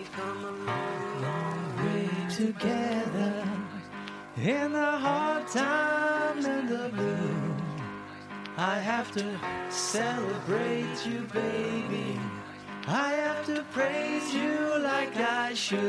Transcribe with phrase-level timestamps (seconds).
[0.00, 3.44] We've come a long, long way together.
[4.36, 7.54] In the hard times and the blue,
[8.56, 9.24] I have to
[9.68, 12.18] celebrate you, baby.
[12.86, 15.80] I have to praise you like I should.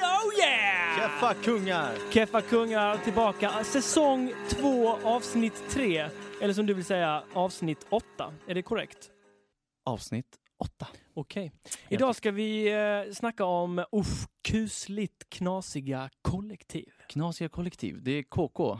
[0.00, 0.98] Oh yeah!
[0.98, 1.94] Keffa kungar!
[2.12, 3.64] Keffa Kungar tillbaka.
[3.64, 6.08] Säsong två, avsnitt tre.
[6.40, 8.32] Eller som du vill säga, avsnitt åtta.
[8.46, 9.10] Är det korrekt?
[9.88, 10.86] Avsnitt åtta.
[11.14, 11.52] Okej.
[11.88, 16.92] Idag ska vi eh, snacka om uff, kusligt knasiga kollektiv.
[17.08, 18.78] Knasiga kollektiv, det är KK.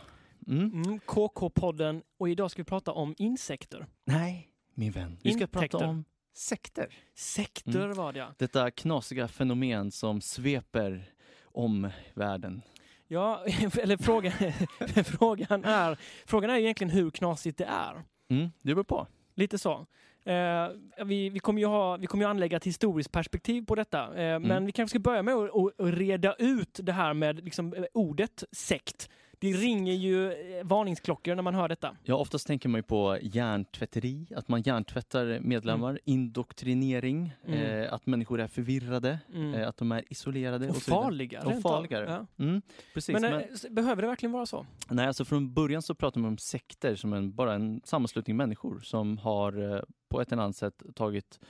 [0.48, 0.72] Mm.
[0.84, 3.86] Mm, KK-podden och idag ska vi prata om insekter.
[4.04, 5.18] Nej, min vän.
[5.22, 5.68] Vi ska Intäkter.
[5.68, 6.94] prata om sekter.
[7.14, 7.96] Sekter Mm.
[7.96, 8.34] var det ja.
[8.38, 11.12] Detta knasiga fenomen som sveper
[11.42, 12.62] om världen.
[13.08, 13.44] Ja,
[13.82, 14.32] eller frågan,
[15.04, 18.04] frågan, är, frågan är egentligen hur knasigt det är.
[18.30, 19.06] Mm, det beror på.
[19.34, 19.86] Lite så.
[20.28, 24.14] Eh, vi, vi, kommer ju ha, vi kommer ju anlägga ett historiskt perspektiv på detta.
[24.22, 27.74] Eh, Men vi kanske ska börja med att, att, reda ut det här med liksom,
[27.74, 29.08] eh, ordet sekt.
[29.40, 31.96] Det ringer ju eh, varningsklockor när man hör detta.
[32.04, 37.82] Ja, oftast tänker man ju på hjärntvätteri, att man hjärntvättar medlemmar, indoktrinering, Mm.
[37.82, 39.54] eh, att människor är förvirrade, Mm.
[39.54, 40.56] eh, att de är isolerade.
[40.68, 40.80] Och vidare.
[41.02, 41.42] farliga.
[41.46, 42.26] Och farligare.
[42.38, 42.44] Ja.
[42.44, 42.62] Mm,
[42.94, 43.12] precis.
[43.12, 44.66] Men, Men, eh, s- behöver det verkligen vara så?
[44.90, 48.80] nej, alltså från början så pratar man om sekter som en, bara en sammanslutning människor
[48.80, 51.40] som har på ett eller annat sätt tagit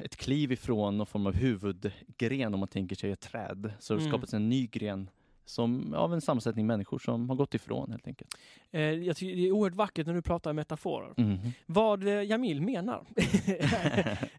[0.00, 3.72] ett kliv ifrån någon form av huvudgren om man tänker sig ett träd.
[3.78, 4.10] Så det Mm.
[4.12, 5.10] skapats en ny gren
[5.44, 8.34] som, av en sammansättning människor som har gått ifrån helt enkelt.
[8.70, 11.14] Eh, jag tycker det är oerhört vackert när du pratar metaforer.
[11.16, 11.52] Mhm.
[11.66, 13.06] Vad eh, Jamil menar.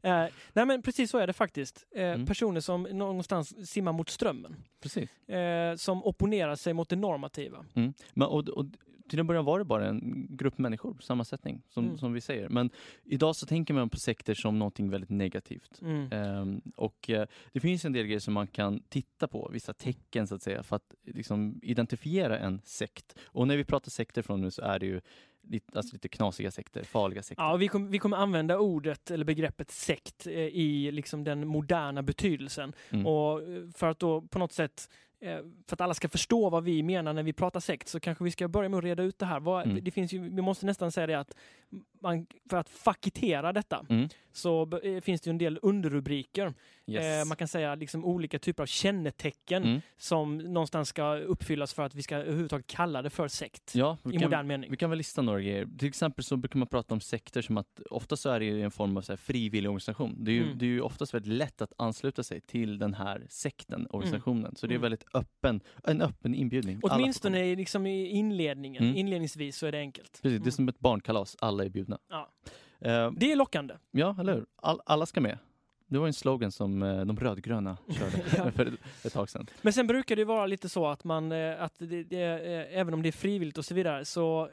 [0.01, 1.85] eh, nej men precis så är det faktiskt.
[1.95, 2.25] Eh, Mm.
[2.25, 4.55] Personer som någonstans simmar mot strömmen.
[4.81, 5.29] Precis.
[5.29, 7.65] Eh, som opponerar sig mot det normativa.
[7.73, 7.93] Mm.
[8.13, 8.65] Men, och, och,
[9.11, 11.97] till en början var det bara en grupp människor, sammansättning, som, Mm.
[11.97, 12.49] som vi säger.
[12.49, 12.69] Men
[13.03, 15.81] idag så tänker man på sekter som någonting väldigt negativt.
[15.81, 16.11] Mm.
[16.11, 20.27] Ehm, och eh, det finns en del grejer som man kan titta på, vissa tecken
[20.27, 23.15] så att säga, för att liksom, identifiera en sekt.
[23.23, 25.01] Och när vi pratar sekter från nu så är det ju
[25.43, 27.43] lite, alltså, lite knasiga sekter, farliga sekter.
[27.43, 32.03] Ja, vi, kom, vi kommer använda ordet eller begreppet sekt eh, i liksom den moderna
[32.03, 32.73] betydelsen.
[32.89, 33.07] Mm.
[33.07, 34.89] Och eh, för att då på något sätt
[35.67, 38.31] för att alla ska förstå vad vi menar när vi pratar sekt så kanske vi
[38.31, 39.39] ska börja med att reda ut det här.
[39.39, 39.83] Vad, Mm.
[39.83, 41.35] det finns ju, vi måste nästan säga det att
[42.01, 44.09] man, för att fakitera detta Mm.
[44.31, 46.53] så eh, finns det ju en del underrubriker.
[46.87, 47.05] Yes.
[47.05, 49.81] Eh, man kan säga liksom olika typer av kännetecken Mm.
[49.97, 53.75] som någonstans ska uppfyllas för att vi ska överhuvudtaget kalla det för sekt.
[53.75, 54.71] Ja, I kan, modern mening.
[54.71, 55.67] vi kan väl lista några grejer.
[55.79, 58.71] Till exempel så brukar man prata om sekter som att ofta så är det en
[58.71, 60.15] form av så här frivillig organisation.
[60.23, 60.57] Det är, ju, Mm.
[60.57, 64.55] det är ju oftast väldigt lätt att ansluta sig till den här sekten, organisationen.
[64.55, 64.81] Så det är Mm.
[64.81, 66.79] väldigt öppen, en öppen inbjudning.
[66.83, 68.83] Åtminstone liksom i inledningen.
[68.83, 68.95] Mm.
[68.95, 70.11] Inledningsvis så är det enkelt.
[70.11, 70.51] Precis, det är Mm.
[70.51, 71.90] som ett barnkalas, alla är bjudna.
[72.09, 72.29] Ja.
[72.79, 73.73] Eh, Det är lockande.
[73.91, 74.45] ja, eller hur?
[74.55, 75.37] All, alla ska med.
[75.87, 78.51] Det var en slogan som eh, de rödgröna körde Ja.
[78.51, 78.71] för
[79.03, 79.47] ett, tag sedan.
[79.61, 82.17] Men sen brukar det vara lite så att man, eh, att det, det,
[82.73, 84.49] även om det är frivilligt och så vidare, så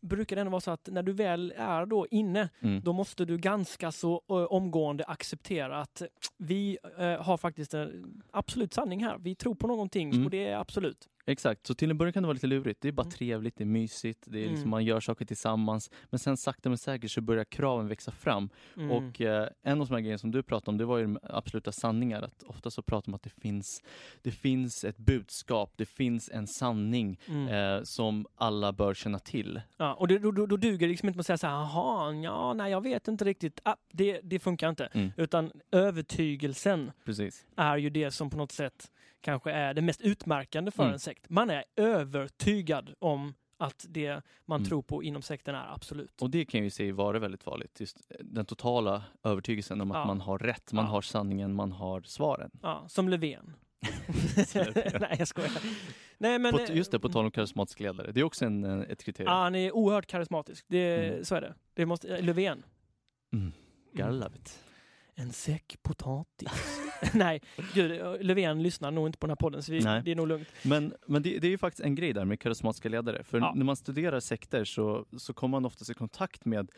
[0.00, 2.80] brukar det ändå vara så att när du väl är då inne, Mm.
[2.84, 4.18] då måste du ganska så
[4.50, 6.02] omgående acceptera att
[6.36, 6.78] vi
[7.20, 9.18] har faktiskt en absolut sanning här.
[9.18, 10.24] Vi tror på någonting Mm.
[10.24, 11.08] och det är absolut.
[11.28, 12.80] Exakt, så till en början kan det vara lite lurigt.
[12.80, 13.10] Det är bara Mm.
[13.12, 14.70] trevligt, det är mysigt, det är liksom, Mm.
[14.70, 15.90] man gör saker tillsammans.
[16.10, 18.48] Men sen sakta men säkert så börjar kraven växa fram.
[18.76, 18.90] Mm.
[18.90, 21.72] Och eh, en av de här grejerna som du pratade om, det var ju absoluta
[21.72, 22.22] sanningar.
[22.22, 23.82] Att ofta så pratar man om att det finns,
[24.22, 27.48] det finns ett budskap, det finns en sanning Mm.
[27.48, 29.60] eh, som alla bör känna till.
[29.76, 32.54] Ja, och då, då, då duger det liksom inte att säga så här, jaha, ja,
[32.54, 33.60] nej, jag vet inte riktigt.
[33.64, 34.86] Ah, det, det funkar inte.
[34.86, 35.12] Mm.
[35.16, 37.46] Utan övertygelsen Precis.
[37.56, 38.90] är ju det som på något sätt
[39.20, 40.92] kanske är det mest utmärkande för Mm.
[40.92, 41.30] en sekt.
[41.30, 44.68] Man är övertygad om att det man Mm.
[44.68, 46.22] tror på inom sekten är absolut.
[46.22, 47.80] Och det kan ju se vara väldigt farligt.
[47.80, 50.06] Just eh, den totala övertygelsen om att Ja.
[50.06, 50.90] man har rätt, man Ja.
[50.90, 52.50] har sanningen, man har svaren.
[52.62, 53.54] Ja, som Löfven.
[55.00, 55.52] Nej, jag skojar.
[56.18, 58.12] Nej, men, på, eh, just det, på tal om karismatisk ledare.
[58.12, 59.32] Det är också en, eh, ett kriterium.
[59.32, 60.64] Ja, han är oerhört karismatisk.
[60.68, 61.24] Det, Mm.
[61.24, 61.54] Så är det.
[61.74, 62.62] det måste, eh, Löfven.
[63.32, 63.52] Mm.
[63.92, 64.58] Gotta love it.
[65.14, 66.48] En säck potatis.
[67.14, 67.40] nej,
[67.74, 70.48] gud, Löfven lyssnar nog inte på den här podden så vi, det är nog lugnt.
[70.62, 73.24] Men, men det, det är ju faktiskt en grej där med karismatiska ledare.
[73.24, 73.52] För Ja.
[73.56, 76.70] när man studerar sekter så, så kommer man oftast i kontakt med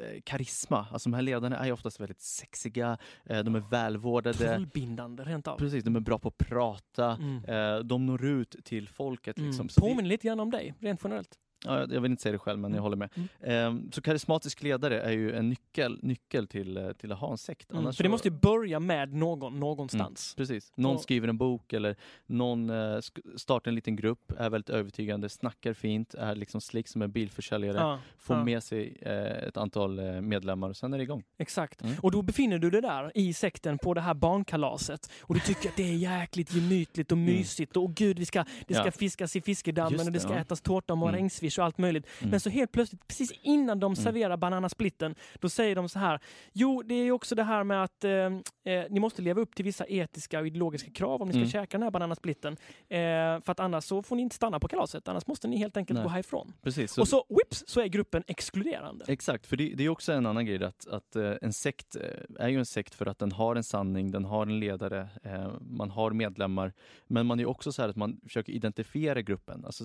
[0.00, 0.86] eh, karisma.
[0.92, 4.38] Alltså de här ledarna är ju oftast väldigt sexiga, eh, de är välvårdade.
[4.38, 5.58] Trollbindande rent av.
[5.58, 7.10] Precis, de är bra på att prata.
[7.12, 7.44] Mm.
[7.44, 9.38] Eh, de når ut till folket.
[9.38, 9.50] Mm.
[9.50, 9.66] Liksom.
[9.66, 11.38] Det- Påminner lite grann om dig, rent generellt.
[11.66, 13.08] Ja, jag vill inte säga det själv, men jag håller med.
[13.14, 13.28] Mm.
[13.40, 17.38] Ehm, så karismatisk ledare är ju en nyckel, nyckel till, eh, till att ha en
[17.38, 17.72] sekt.
[17.72, 17.92] Mm.
[17.92, 20.34] För det måste ju börja med någon någonstans.
[20.36, 20.72] Precis.
[20.76, 21.96] Någon Och- skriver en bok eller
[22.26, 22.98] någon eh,
[23.36, 27.76] startar en liten grupp, är väldigt övertygande, snackar fint, är liksom slick som en bilförsäljare,
[27.78, 28.44] Ja, får ja.
[28.44, 29.12] med sig eh,
[29.48, 31.24] ett antal medlemmar och sen är det igång.
[31.38, 31.82] Exakt.
[31.82, 31.94] Mm.
[32.02, 35.68] Och då befinner du dig där i sekten på det här barnkalaset och du tycker
[35.68, 38.86] att det är jäkligt gemytligt och mysigt och gud, vi ska, det ska Mm.
[38.86, 38.90] Ja.
[38.98, 41.10] fiskas i fiskedammen Just och det det, ska ätas tårta och Mm.
[41.12, 42.06] marängsviss och allt möjligt.
[42.20, 42.30] Mm.
[42.30, 46.20] Men så helt plötsligt, precis innan de serverar bananasplitten, då säger de så här.
[46.52, 49.64] Jo, det är också det här med att eh, eh, ni måste leva upp till
[49.64, 51.50] vissa etiska och ideologiska krav om ni ska Mm.
[51.50, 52.52] käka den här bananasplitten.
[52.88, 55.76] Eh, för att annars så får ni inte stanna på kalaset, annars måste ni helt
[55.76, 56.02] enkelt Nej.
[56.04, 56.52] gå härifrån.
[56.62, 56.92] Precis.
[56.92, 59.04] Så Och så, whips, så är gruppen exkluderande.
[59.08, 62.02] Exakt, för det, det är också en annan grej att, att eh, en sekt eh,
[62.44, 65.52] är ju en sekt för att den har en sanning, den har en ledare, eh,
[65.60, 66.72] man har medlemmar.
[67.06, 69.64] Men man är också så här att man försöker identifiera gruppen.
[69.64, 69.84] Alltså,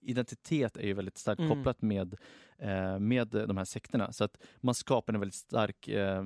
[0.00, 1.50] identitet är ju väldigt starkt Mm.
[1.56, 2.16] kopplat med,
[2.58, 4.12] eh, med de här sekterna.
[4.12, 6.24] Så att man skapar en väldigt stark eh,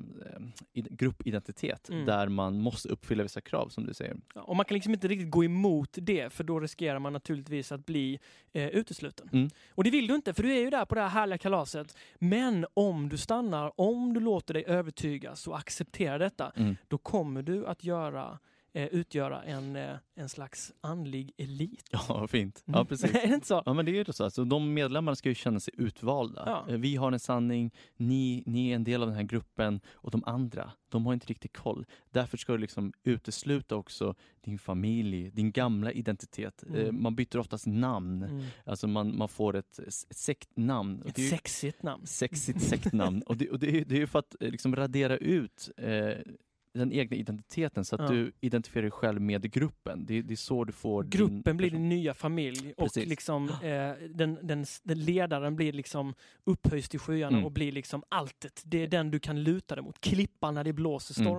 [0.72, 2.06] id- gruppidentitet Mm.
[2.06, 4.16] där man måste uppfylla vissa krav som du säger.
[4.34, 7.72] Ja, och man kan liksom inte riktigt gå emot det för då riskerar man naturligtvis
[7.72, 8.18] att bli
[8.52, 9.28] eh, utesluten.
[9.32, 9.50] Mm.
[9.70, 11.96] Och det vill du inte för du är ju där på det här härliga kalaset.
[12.18, 16.76] Men om du stannar, om du låter dig övertygas och accepterar detta, Mm.
[16.88, 18.38] då kommer du att göra,
[18.74, 21.84] eh, utgöra en, eh, en slags andlig elit.
[21.90, 22.62] Ja, fint.
[22.66, 22.86] Ja, Mm.
[22.86, 23.10] precis.
[23.14, 23.62] är det inte så?
[23.66, 24.24] Ja men det är ju så.
[24.24, 26.42] Alltså, de medlemmarna ska ju känna sig utvalda.
[26.46, 26.72] Ja.
[26.72, 30.10] Eh, Vi har en sanning, ni, ni är en del av den här gruppen och
[30.10, 31.86] de andra, de har inte riktigt koll.
[32.10, 36.64] Därför ska du liksom utesluta också din familj, din gamla identitet.
[36.74, 37.02] Eh, Mm.
[37.02, 38.22] Man byter oftast namn.
[38.22, 38.44] Mm.
[38.66, 41.02] Alltså man, man får ett, ett sektnamn.
[41.06, 42.06] Ett ju- sexigt namn.
[42.06, 43.22] sexigt sektnamn.
[43.22, 46.16] och det, och det, är, det är ju för att eh, liksom radera ut eh,
[46.74, 48.08] den egna identiteten så att Ja.
[48.08, 50.04] du identifierar dig själv med gruppen.
[50.06, 51.80] Det, det är så du får din Gruppen blir person.
[51.80, 53.08] din nya familj och Precis.
[53.08, 56.14] liksom, eh, den, den, den ledaren blir liksom
[56.44, 57.44] upphöjs till skyarna Mm.
[57.44, 58.62] och blir liksom alltet.
[58.66, 60.00] Det är den du kan luta dig mot.
[60.00, 61.32] Klippan när det blåser Mm.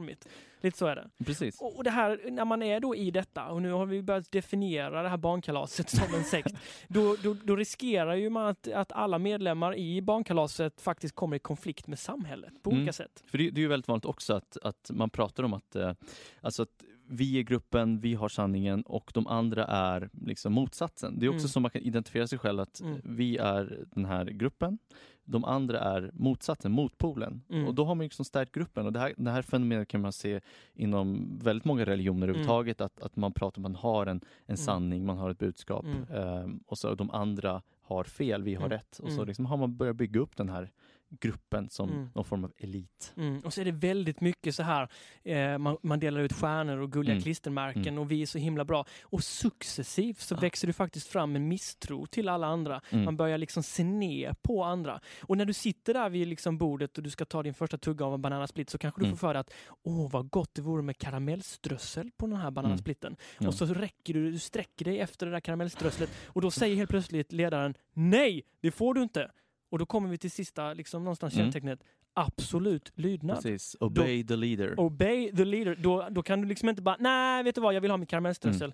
[0.63, 1.10] Lite så är det.
[1.25, 1.62] Precis.
[1.62, 4.31] Och och det här, när man är då i detta, och nu har vi börjat
[4.31, 6.54] definiera det här barnkalaset som en sekt,
[6.88, 11.39] då, då, då riskerar ju man att, att alla medlemmar i barnkalaset faktiskt kommer i
[11.39, 12.80] konflikt med samhället på Mm.
[12.81, 13.24] olika sätt.
[13.27, 15.94] För det, det är ju väldigt vanligt också att, att man pratar om att, eh,
[16.42, 21.19] alltså att vi är gruppen, vi har sanningen och de andra är liksom motsatsen.
[21.19, 21.50] Det är också Mm.
[21.50, 23.01] så man kan identifiera sig själv att Mm.
[23.04, 24.77] vi är den här gruppen,
[25.25, 27.42] de andra är motsatsen, motpolen.
[27.50, 27.68] Mm.
[27.68, 30.14] Och då har man liksom stärkt gruppen och det här, det här fenomenet kan man
[30.14, 30.42] se
[30.74, 35.06] inom väldigt många religioner överhuvudtaget, att, att man pratar om man har en, en sanning,
[35.06, 36.04] man har ett budskap Mm.
[36.14, 38.70] ehm, och så de andra har fel, vi har Mm.
[38.78, 39.00] rätt.
[39.00, 39.28] Och så Mm.
[39.28, 40.72] liksom har man börjat bygga upp den här
[41.19, 42.10] gruppen som Mm.
[42.15, 43.13] någon form av elit.
[43.18, 43.39] Mm.
[43.39, 44.88] Och så är det väldigt mycket så här,
[45.24, 47.24] eh, man, man delar ut stjärnor och gulliga Mm.
[47.24, 47.98] klistermärken Mm.
[47.98, 48.86] och vi är så himla bra.
[49.04, 50.39] Och successivt så Ja.
[50.39, 52.81] växer det faktiskt fram en misstro till alla andra.
[52.89, 53.06] Mm.
[53.06, 55.00] Man börjar liksom se ner på andra.
[55.21, 58.06] Och när du sitter där vid liksom bordet och du ska ta din första tugga
[58.06, 59.18] av en bananasplit så kanske du Mm.
[59.18, 63.16] får för dig att åh vad gott det vore med karamellströssel på den här bananasplitten.
[63.39, 63.48] Ja.
[63.48, 66.89] Och så räcker du, du sträcker dig efter det där karamellströsslet och då säger helt
[66.89, 69.31] plötsligt ledaren nej, det får du inte.
[69.74, 71.42] Och då kommer vi till sista, liksom någonstans Mm.
[71.44, 71.80] kännetecknet,
[72.14, 73.36] absolut lydnad.
[73.36, 74.80] Precis, obey the leader.
[74.80, 75.75] Obey the leader.
[75.75, 78.08] Då, då kan du liksom inte bara, nej vet du vad, jag vill ha min
[78.08, 78.74] karamellströssel.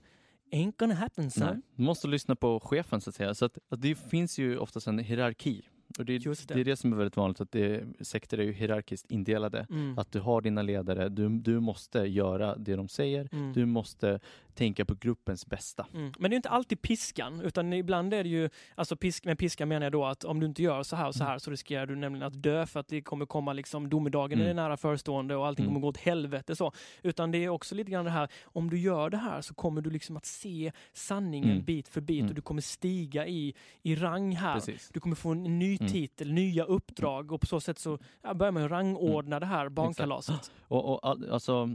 [0.52, 1.44] Ain't gonna happen son.
[1.44, 1.56] Mm.
[1.56, 3.34] Nej, du måste lyssna på chefen så att säga.
[3.36, 5.62] Så att, att det finns ju oftast en hierarki.
[5.98, 6.48] Och det, det.
[6.48, 9.66] det är det som är väldigt vanligt, att det, sekter är ju hierarkiskt indelade.
[9.70, 10.00] Mm.
[10.00, 13.54] Att du har dina ledare, du, du måste göra det de säger, Mm.
[13.54, 14.20] du måste
[14.60, 15.88] tänka på gruppens bästa.
[15.94, 16.12] Mm.
[16.20, 19.66] Men det är inte alltid piskan, utan ibland är det ju, alltså pisk, med piska
[19.66, 21.86] menar jag då att om du inte gör så här och så här så riskerar
[21.86, 24.50] du nämligen att dö för att det kommer komma liksom domedagen Mm.
[24.50, 25.70] är nära förestående och allting Mm.
[25.76, 26.72] kommer gå åt helvete så.
[27.04, 29.82] Utan det är också lite grann det här, om du gör det här så kommer
[29.82, 31.64] du liksom att se sanningen Mm.
[31.66, 32.30] bit för bit Mm.
[32.30, 34.54] och du kommer stiga i, i rang här.
[34.54, 34.90] Precis.
[34.94, 35.92] Du kommer få en ny Mm.
[35.92, 39.40] titel, nya uppdrag och på så sätt så ja, börjar man rangordna Mm.
[39.40, 40.52] det här barnkalaset.
[40.68, 41.70] Och, och all, alltså,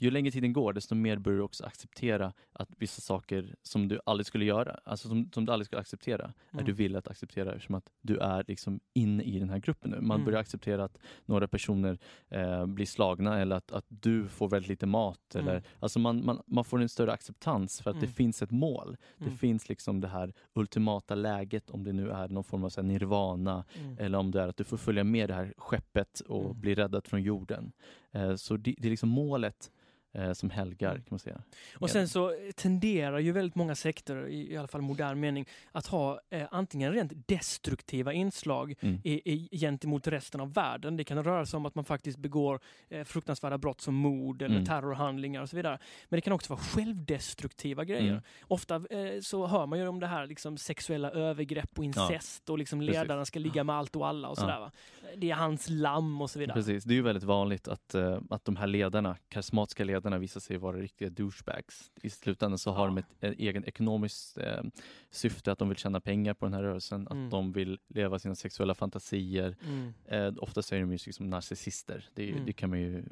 [0.00, 2.07] ju längre tiden går, desto mer börjar du också acceptera
[2.52, 6.24] att vissa saker som du aldrig skulle göra, alltså som, som du aldrig skulle acceptera,
[6.24, 6.64] är Mm.
[6.64, 10.00] du vill att acceptera eftersom att du är liksom inne i den här gruppen nu.
[10.00, 10.24] Man Mm.
[10.24, 11.98] börjar acceptera att några personer
[12.28, 15.34] eh, blir slagna eller att, att du får väldigt lite mat.
[15.34, 15.62] Eller, Mm.
[15.80, 18.06] alltså man, man, man får en större acceptans för att Mm.
[18.08, 18.96] det finns ett mål.
[19.18, 19.36] Det Mm.
[19.36, 23.64] finns liksom det här ultimata läget, om det nu är någon form av så nirvana
[23.80, 23.96] Mm.
[23.98, 26.60] eller om det är att du får följa med det här skeppet och Mm.
[26.60, 27.72] bli räddad från jorden.
[28.12, 29.70] Eh, så det, det är liksom målet
[30.18, 31.00] eh, som helgar Mm.
[31.02, 31.42] kan man säga.
[31.78, 35.86] Och sen så tenderar ju väldigt många sekter, i, i alla fall modern mening, att
[35.86, 39.00] ha eh, antingen rent destruktiva inslag Mm.
[39.04, 40.96] i, i, gentemot resten av världen.
[40.96, 44.54] Det kan röra sig om att man faktiskt begår eh, fruktansvärda brott som mord eller
[44.54, 44.66] Mm.
[44.66, 45.78] terrorhandlingar och så vidare.
[46.08, 48.10] Men det kan också vara självdestruktiva grejer.
[48.10, 48.22] Mm.
[48.42, 52.58] Ofta eh, så hör man ju om det här liksom, sexuella övergrepp och incest och
[52.58, 52.94] liksom precis.
[52.94, 54.40] ledaren ska ligga med allt och alla och Ja.
[54.40, 54.60] sådär.
[54.60, 54.70] Va?
[55.16, 56.54] Det är hans lamm och så vidare.
[56.54, 60.40] Precis, det är ju väldigt vanligt att, eh, att de här ledarna, karismatiska ledarna visar
[60.40, 61.90] sig vara riktiga douchebags.
[62.02, 64.62] I slutändan så har de ett, ett egen ekonomiskt eh,
[65.10, 67.24] syfte, att de vill tjäna pengar på den här rörelsen, Mm.
[67.24, 69.56] att de vill leva sina sexuella fantasier.
[69.64, 69.92] Mm.
[70.04, 72.46] Eh, oftast är de ju liksom narcissister, det, Mm.
[72.46, 73.04] det kan man ju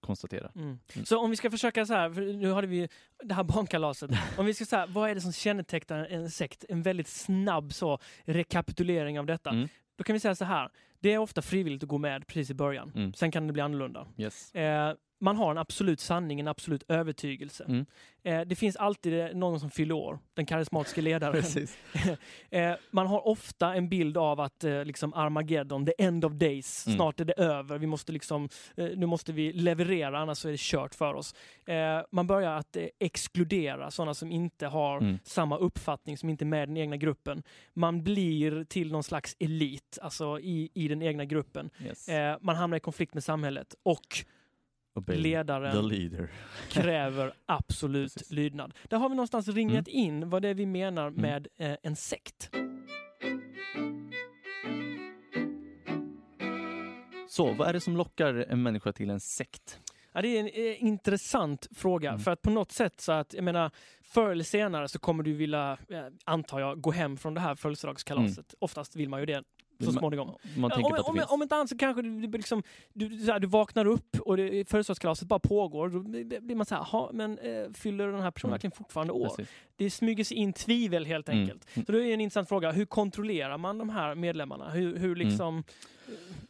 [0.00, 0.50] konstatera.
[0.54, 0.78] Mm.
[0.94, 1.04] Mm.
[1.06, 2.88] Så om vi ska försöka så här, för nu hade vi
[3.24, 4.10] det här barnkalaset.
[4.38, 6.64] om vi ska säga, vad är det som kännetecknar en sekt?
[6.68, 9.50] En väldigt snabb så rekapitulering av detta.
[9.50, 9.68] Mm.
[9.96, 10.68] Då kan vi säga så här,
[11.04, 12.92] det är ofta frivilligt att gå med precis i början.
[12.94, 13.12] Mm.
[13.12, 14.06] Sen kan det bli annorlunda.
[14.18, 14.54] Yes.
[14.54, 17.64] Eh, man har en absolut sanning, en absolut övertygelse.
[17.64, 17.86] Mm.
[18.24, 21.42] Eh, det finns alltid någon som fyller år, den karismatiska ledaren.
[22.50, 26.86] Eh, man har ofta en bild av att eh, liksom Armageddon, the end of days,
[26.86, 26.96] Mm.
[26.96, 27.78] snart är det över.
[27.78, 31.34] Vi måste liksom, eh, nu måste vi leverera, annars är det kört för oss.
[31.66, 35.18] Eh, man börjar att eh, exkludera sådana som inte har Mm.
[35.24, 37.42] samma uppfattning, som inte är med i den egna gruppen.
[37.74, 41.70] Man blir till någon slags elit, alltså i, i den egna gruppen.
[41.84, 42.08] Yes.
[42.08, 44.24] Eh, man hamnar i konflikt med samhället och
[44.96, 46.28] Obey ledaren
[46.70, 48.30] kräver absolut Precis.
[48.32, 48.74] lydnad.
[48.88, 51.20] Där har vi någonstans ringat in vad det är vi menar Mm.
[51.22, 52.50] med eh, en sekt.
[57.28, 59.80] Så, vad är det som lockar en människa till en sekt?
[60.12, 62.08] Ja, det är en eh, intressant fråga.
[62.08, 62.20] Mm.
[62.20, 63.70] För att på något sätt så att, jag menar,
[64.02, 67.54] förr eller senare så kommer du vilja, eh, antar jag, gå hem från det här
[67.54, 68.54] födelsedagskalaset.
[68.58, 69.42] Oftast vill man ju det
[69.78, 70.34] så Man- småningom.
[70.56, 72.62] Man tänker om, om, om inte annat så kanske du, du, liksom,
[72.92, 75.88] du, här, du vaknar upp och födelsedagskalaset bara pågår.
[75.88, 76.00] Då
[76.40, 78.54] blir man så här, "Jaha, men eh, fyller den här personen Mm.
[78.54, 79.28] verkligen fortfarande år?
[79.28, 79.48] Precis.
[79.76, 81.40] Det smyger sig in tvivel helt Mm.
[81.40, 81.66] enkelt.
[81.74, 81.86] Mm.
[81.86, 82.72] Så det är en intressant fråga.
[82.72, 84.70] Hur kontrollerar man de här medlemmarna?
[84.70, 85.64] Hur, hur liksom,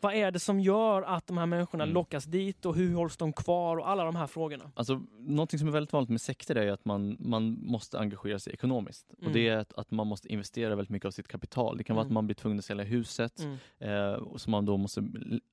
[0.00, 1.94] Vad är det som gör att de här människorna Mm.
[1.94, 4.70] lockas dit och hur hålls de kvar och alla de här frågorna?
[4.74, 8.52] Alltså, någonting som är väldigt vanligt med sekter är att man, man måste engagera sig
[8.52, 9.06] ekonomiskt.
[9.18, 9.26] Mm.
[9.26, 11.76] Och det är att, att man måste investera väldigt mycket av sitt kapital.
[11.78, 12.10] Det kan vara Mm.
[12.10, 13.56] att man blir tvungen att sälja huset, Mm.
[14.12, 15.00] eh, och så man då måste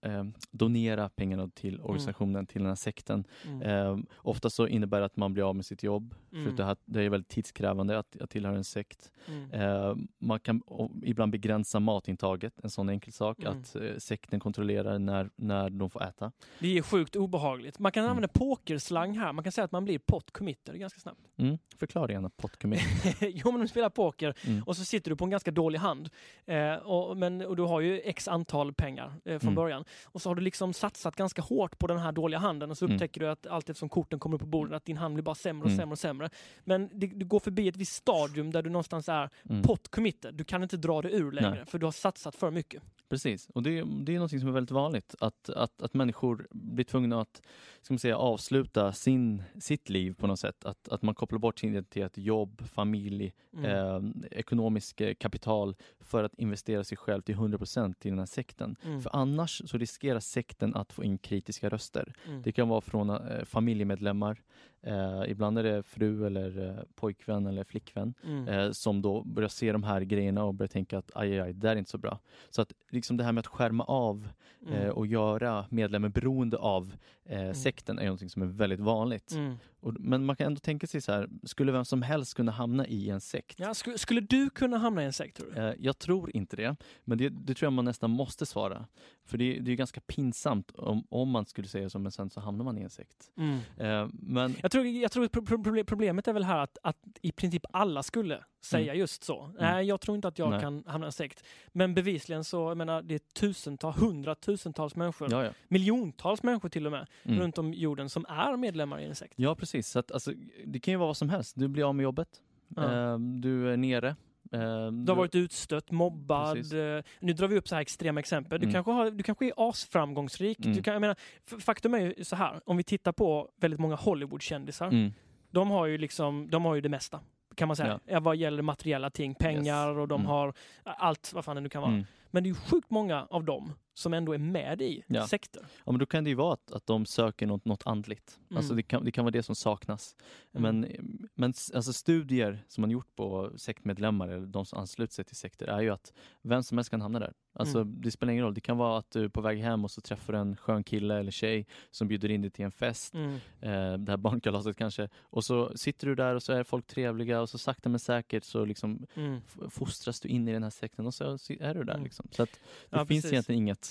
[0.01, 3.23] eh, donera pengarna till organisationen, till den här sekten.
[3.47, 3.61] Mm.
[3.61, 6.45] Eh, ofta så innebär det att man blir av med sitt jobb, Mm.
[6.45, 9.11] för det, här, det är väldigt tidskrävande att, att tillhöra en sekt.
[9.27, 9.51] Mm.
[9.51, 10.61] Eh, man kan
[11.03, 13.59] ibland begränsa matintaget, en sån enkel sak, Mm.
[13.59, 16.31] att eh, sekten kontrollerar när, när de får äta.
[16.59, 17.79] Det är sjukt obehagligt.
[17.79, 18.09] Man kan Mm.
[18.11, 19.33] använda pokerslang här.
[19.33, 21.19] Man kan säga att man blir pot committer ganska snabbt.
[21.37, 21.57] Mm.
[21.79, 22.79] Förklara gärna potcommit.
[23.21, 24.63] jo, men du spelar poker Mm.
[24.63, 26.09] och så sitter du på en ganska dålig hand.
[26.45, 29.55] Eh, och, men, och du har ju x antal pengar eh, från Mm.
[29.55, 29.83] början.
[30.05, 32.85] Och så har du liksom satsat ganska hårt på den här dåliga handen och så
[32.85, 32.95] Mm.
[32.95, 35.35] upptäcker du att allt eftersom korten kommer upp på bordet att din hand blir bara
[35.35, 35.77] sämre och Mm.
[35.79, 36.29] sämre och sämre.
[36.63, 39.29] Men det, du går förbi ett visst stadium där du någonstans är
[39.63, 40.35] pot committed.
[40.35, 41.65] Du kan inte dra det ur längre Nej.
[41.65, 42.83] för du har satsat för mycket.
[43.11, 45.15] Precis, och det, det är något som är väldigt vanligt.
[45.19, 47.41] Att, att, att människor blir tvungna att
[47.81, 50.65] ska man säga, avsluta sin, sitt liv på något sätt.
[50.65, 53.65] Att, att man kopplar bort sin identitet, jobb, familj, Mm.
[53.65, 58.75] eh, ekonomisk kapital för att investera sig själv till 100% i den här sekten.
[58.83, 59.01] Mm.
[59.01, 62.13] För annars så riskerar sekten att få in kritiska röster.
[62.27, 62.41] Mm.
[62.41, 64.41] Det kan vara från eh, familjemedlemmar,
[64.83, 68.47] eh, ibland är det fru eller eh, pojkvän eller flickvän Mm.
[68.47, 71.53] eh, som då börjar se de här grejerna och börjar tänka att aj, aj, aj,
[71.53, 72.19] det där är inte så bra.
[72.49, 74.27] Så att liksom det här med att skärma av
[74.67, 74.91] eh, Mm.
[74.93, 76.93] och göra medlemmen beroende av
[77.25, 79.31] eh, sekten är någonting som är väldigt vanligt.
[79.31, 79.55] Mm.
[79.79, 82.87] Och, men man kan ändå tänka sig så här, skulle vem som helst kunna hamna
[82.87, 83.59] i en sekt?
[83.59, 85.61] Ja, skulle, skulle du kunna hamna i en sekt tror du?
[85.61, 88.85] Eh, jag tror inte det, men det, det tror jag man nästan måste svara.
[89.25, 92.39] För det, det är ganska pinsamt om, om man skulle säga så, men sen så
[92.39, 93.31] hamnar man i en sekt.
[93.37, 93.57] Mm.
[93.77, 97.31] Eh, men Jag tror, jag tror pro- proble- problemet är väl här att, att i
[97.31, 99.53] princip alla skulle säga just så.
[99.59, 100.55] Nej, jag tror inte att jag Mm.
[100.57, 100.61] Nej.
[100.83, 101.43] kan hamna i en sekt.
[101.67, 105.51] Men bevisligen så, jag menar, det är tusentals, hundratusentals människor, ja, ja.
[105.67, 107.39] miljontals människor till och med, Mm.
[107.39, 109.33] runt om jorden som är medlemmar i en sekt.
[109.35, 109.87] Ja, precis.
[109.87, 110.33] Så att, alltså,
[110.65, 111.53] det kan ju vara vad som helst.
[111.59, 112.27] Du blir av med jobbet.
[112.75, 112.83] Ja.
[113.13, 114.15] Eh, du är nere.
[114.53, 116.55] Eh, Du har varit utstött, mobbad.
[116.55, 116.73] Precis.
[116.73, 118.59] eh, Nu drar vi upp så här extrema exempel.
[118.59, 118.73] Du, Mm.
[118.73, 120.59] kanske, har, du kanske är asframgångsrik.
[120.65, 120.77] Mm.
[120.77, 121.15] Du kan, jag menar,
[121.59, 124.87] faktum är ju så här, om vi tittar på väldigt många Hollywoodkändisar.
[124.87, 125.13] Mm.
[125.51, 127.19] De har ju liksom, de har ju det mesta.
[127.55, 127.99] Kan man säga.
[128.05, 128.19] Ja.
[128.19, 130.27] Vad gäller materiella ting, pengar och de Mm.
[130.29, 130.53] har
[130.83, 131.91] allt vad fan det nu kan vara.
[131.93, 132.05] Mm.
[132.31, 135.27] Men det är ju sjukt många av dem som ändå är med i Ja.
[135.27, 135.65] sekter.
[135.85, 138.39] Ja, men då kan det ju vara att, att de söker något, något andligt.
[138.49, 138.57] Mm.
[138.57, 140.15] Alltså det kan, det kan vara det som saknas.
[140.53, 140.61] Mm.
[140.79, 140.91] Men,
[141.35, 145.67] men alltså studier som man gjort på sektmedlemmar eller de som ansluter sig till sekter
[145.67, 147.33] är ju att vem som helst kan hamna där.
[147.53, 148.01] Alltså Mm.
[148.01, 148.53] det spelar ingen roll.
[148.53, 150.83] Det kan vara att du är på väg hem och så träffar du en skön
[150.83, 153.13] kille eller tjej som bjuder in dig till en fest.
[153.13, 153.33] Mm.
[153.59, 155.09] Eh, det här barnkalaset kanske.
[155.19, 158.43] Och så sitter du där och så är folk trevliga och så sakta men säkert
[158.43, 159.41] så liksom Mm.
[159.69, 161.23] fostras du in i den här sekten och så
[161.59, 161.93] är du där.
[161.93, 162.03] Mm.
[162.03, 162.27] Liksom.
[162.31, 163.31] Så att det Ja, finns precis.
[163.33, 163.90] egentligen inget,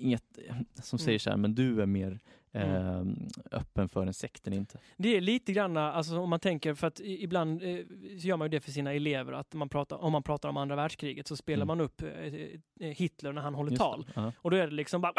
[0.00, 0.38] inget
[0.74, 1.18] som säger Mm.
[1.20, 2.18] så här, men du är mer
[2.52, 3.28] Mm.
[3.52, 4.78] öppen för en sekt eller inte.
[4.96, 7.76] Det är lite grann, alltså om man tänker, för att ibland eh,
[8.20, 10.56] så gör man ju det för sina elever, att man pratar, om man pratar om
[10.56, 11.78] andra världskriget så spelar Mm.
[11.78, 12.08] man upp eh,
[12.80, 14.04] eh, Hitler när han håller Just tal.
[14.04, 14.12] det.
[14.20, 14.32] Ja.
[14.38, 15.12] Och då är det liksom bara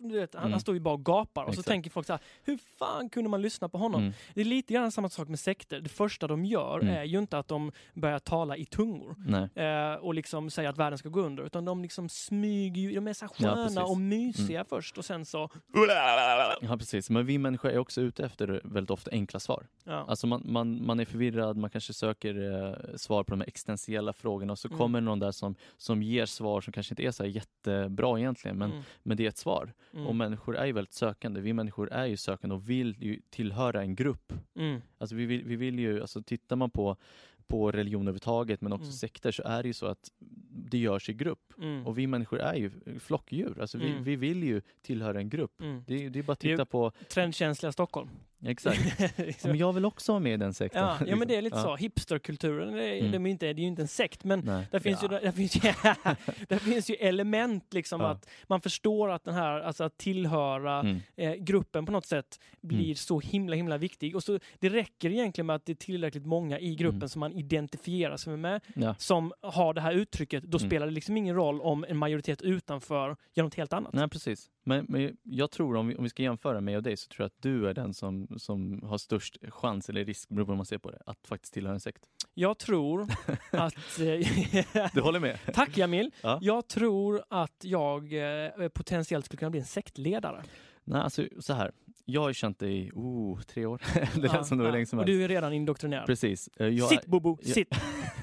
[0.00, 0.52] vet, han, Mm.
[0.52, 1.68] han står ju bara och gapar och så Exakt.
[1.68, 4.00] tänker folk så här, hur fan kunde man lyssna på honom?
[4.00, 4.12] Mm.
[4.34, 5.80] Det är lite grann samma sak med sekter.
[5.80, 6.94] Det första de gör Mm.
[6.94, 9.16] är ju inte att de börjar tala i tungor.
[9.54, 11.44] Eh, och liksom säga att världen ska gå under.
[11.46, 13.80] Utan de liksom smyger ju, de är så här Ja, sköna.
[13.80, 13.84] Mm.
[13.84, 15.50] och mysiga först och sen så...
[16.60, 19.66] Ja precis, men vi människor är också ute efter väldigt ofta enkla svar.
[19.84, 19.92] Ja.
[20.08, 24.12] Alltså man, man, man är förvirrad, man kanske söker eh, svar på de här existentiella
[24.12, 24.78] frågorna och så Mm.
[24.78, 28.70] kommer någon där som, som ger svar som kanske inte är så jättebra egentligen, men,
[28.70, 29.72] Mm, men det är ett svar.
[29.92, 33.20] mm, Och människor är ju väldigt sökande, vi människor är ju sökande och vill ju
[33.30, 34.32] tillhöra en grupp.
[34.56, 36.96] mm, Alltså vi vill, vi vill ju, alltså tittar man på,
[37.46, 38.92] på religion överhuvudtaget men också Mm.
[38.92, 40.08] sekter så är det ju så att
[40.70, 41.52] det görs i grupp.
[41.58, 44.04] mm, Och vi människor är ju flockdjur, alltså vi, Mm.
[44.04, 45.60] vi vill ju tillhöra en grupp.
[45.60, 45.84] mm.
[45.86, 48.08] Det, är- det är bara att titta på, Trendkänsliga Stockholm.
[48.44, 48.80] Exakt.
[49.18, 50.82] Ja, men jag vill också vara med i den sekten.
[50.82, 51.62] Ja, ja men det är lite Ja.
[51.62, 51.76] så.
[51.76, 53.12] Hipsterkulturen, det, är- Mm.
[53.12, 54.66] de är inte, det är ju inte en sekt men Nej.
[54.70, 55.08] där finns, ja.
[55.12, 55.60] ju, där, finns ju,
[56.48, 61.00] där finns ju element liksom att man förstår att den här, alltså att tillhöra Mm.
[61.16, 64.16] eh, gruppen på något sätt blir så himla himla viktig.
[64.16, 67.08] Och så Det räcker egentligen med att det är tillräckligt många i gruppen Mm.
[67.08, 68.60] som man identifierar sig med
[68.98, 70.44] som har det här uttrycket.
[70.44, 70.68] Då Mm.
[70.70, 73.92] spelar det liksom ingen roll om en majoritet utanför gör något helt annat.
[73.92, 74.50] Nej precis.
[74.68, 77.22] Men, men jag tror om vi, om vi ska jämföra mig och dig så tror
[77.24, 80.56] jag att du är den som, som har störst chans eller risk, beroende på hur
[80.56, 82.02] man ser på det, att faktiskt tillhöra en sekt.
[82.34, 83.02] Jag tror
[83.52, 83.98] att...
[84.00, 85.38] eh, Du håller med?
[85.54, 86.10] Tack Jamil!
[86.20, 86.38] Ja.
[86.42, 90.42] Jag tror att jag eh, potentiellt skulle kunna bli en sektledare.
[90.84, 91.72] Nej, alltså så här.
[92.10, 93.82] Jag har känt dig i oh, tre år.
[94.14, 94.72] det lät Ja, som det var ja.
[94.74, 96.06] länge som Och du är redan indoktrinerad.
[96.06, 96.48] Precis.
[96.56, 97.68] Eh, Jag, Sitt Bobo, jag- sitt!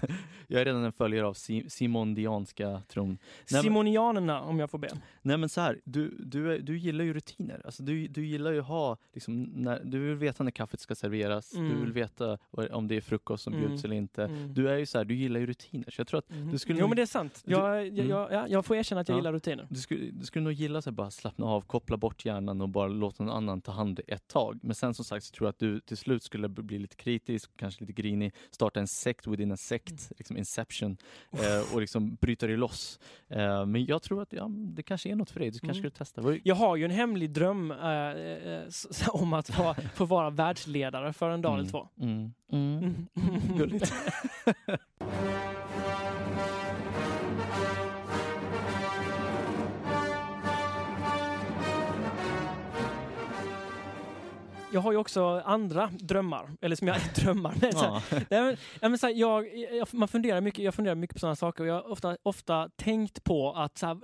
[0.47, 3.17] jag är redan en följare av si, simondianska tron.
[3.51, 4.87] Nej, Simonianerna om jag får be.
[5.21, 7.61] Nej men så här, du, du, du gillar ju rutiner.
[7.65, 11.49] Alltså, du, du gillar ju ha, liksom, när, du vill veta när kaffet ska serveras,
[11.51, 11.81] du Mm.
[11.83, 12.37] vill veta
[12.71, 13.67] om det är frukost som Mm.
[13.67, 14.23] bjuds eller inte.
[14.23, 14.53] Mm.
[14.53, 15.91] Du är ju så här, du gillar ju rutiner.
[15.91, 16.51] Så jag tror att Mhm.
[16.51, 17.41] du skulle Jo men det är sant.
[17.45, 18.09] du- Jag, jag, Mm.
[18.09, 19.19] jag, ja, jag får erkänna att jag Ja.
[19.19, 19.67] gillar rutiner.
[19.69, 22.87] du skulle, du skulle nog gilla att bara slappna av, koppla bort hjärnan och bara
[22.87, 24.59] låta någon annan ta hand ett tag.
[24.63, 27.51] Men sen som sagt så tror jag att du till slut skulle bli lite kritisk,
[27.57, 30.13] kanske lite grinig, starta en sekt within a sekt, Mm.
[30.17, 30.97] liksom inception,
[31.31, 32.99] eh, och liksom bryta dig loss.
[33.27, 35.91] Eh, men jag tror att ja, det kanske är något för dig, du kanske Mm.
[35.91, 36.39] skulle testa.
[36.43, 38.63] Jag har ju en hemlig dröm eh, eh,
[39.09, 41.71] om att vara, få vara världsledare för en dag eller Mm.
[41.71, 41.89] två.
[42.01, 42.33] Mm.
[42.51, 43.07] Mm.
[43.15, 43.57] Mm.
[43.57, 43.93] Gulligt.
[54.75, 57.53] Jag har ju också andra drömmar, eller som jag drömmar.
[57.61, 58.01] Men, så här.
[58.29, 58.57] Nej, men,
[58.91, 61.69] men så här, jag, jag, man funderar mycket, jag funderar mycket på sådana saker och
[61.69, 63.97] jag har ofta, ofta tänkt på att så här,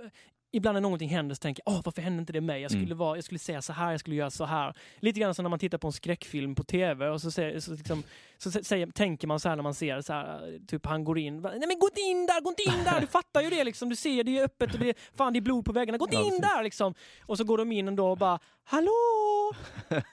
[0.54, 2.62] Ibland när någonting händer så tänker jag, Åh, varför hände inte det mig?
[2.62, 2.98] Jag skulle, Mm.
[2.98, 4.74] vara, jag skulle säga så här, jag skulle göra så här.
[5.00, 7.72] Lite grann som när man tittar på en skräckfilm på tv och så, säger, så,
[7.74, 8.02] liksom,
[8.38, 11.18] så sä- säger, tänker man så här när man ser så här, typ han går
[11.18, 13.00] in, Nej men gå inte in där, gå inte in där!
[13.00, 15.38] Du fattar ju det liksom, du ser det är öppet och det är, fan det
[15.38, 16.94] är blod på väggarna, gå inte in där liksom!
[17.26, 19.52] Och så går de in ändå och bara, hallå!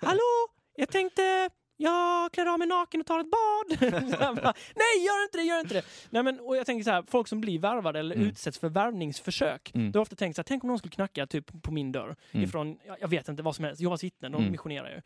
[0.01, 0.47] Hallå!
[0.75, 1.49] Jag tänkte,
[1.81, 3.79] jag klär av mig naken och tar ett bad.
[4.19, 5.83] Bara, Nej, gör inte det, gör inte det.
[6.09, 8.27] Nej, men, och jag tänker så här, folk som blir värvade eller Mm.
[8.27, 9.71] utsätts för värvningsförsök.
[9.75, 9.91] Mm.
[9.91, 12.15] Då har ofta tänkt så här, tänk om någon skulle knacka typ på min dörr.
[12.31, 12.43] Mm.
[12.43, 14.51] Ifrån, jag, vet inte vad som helst, Jehovas vittnen, de Mm.
[14.51, 15.01] missionerar ju.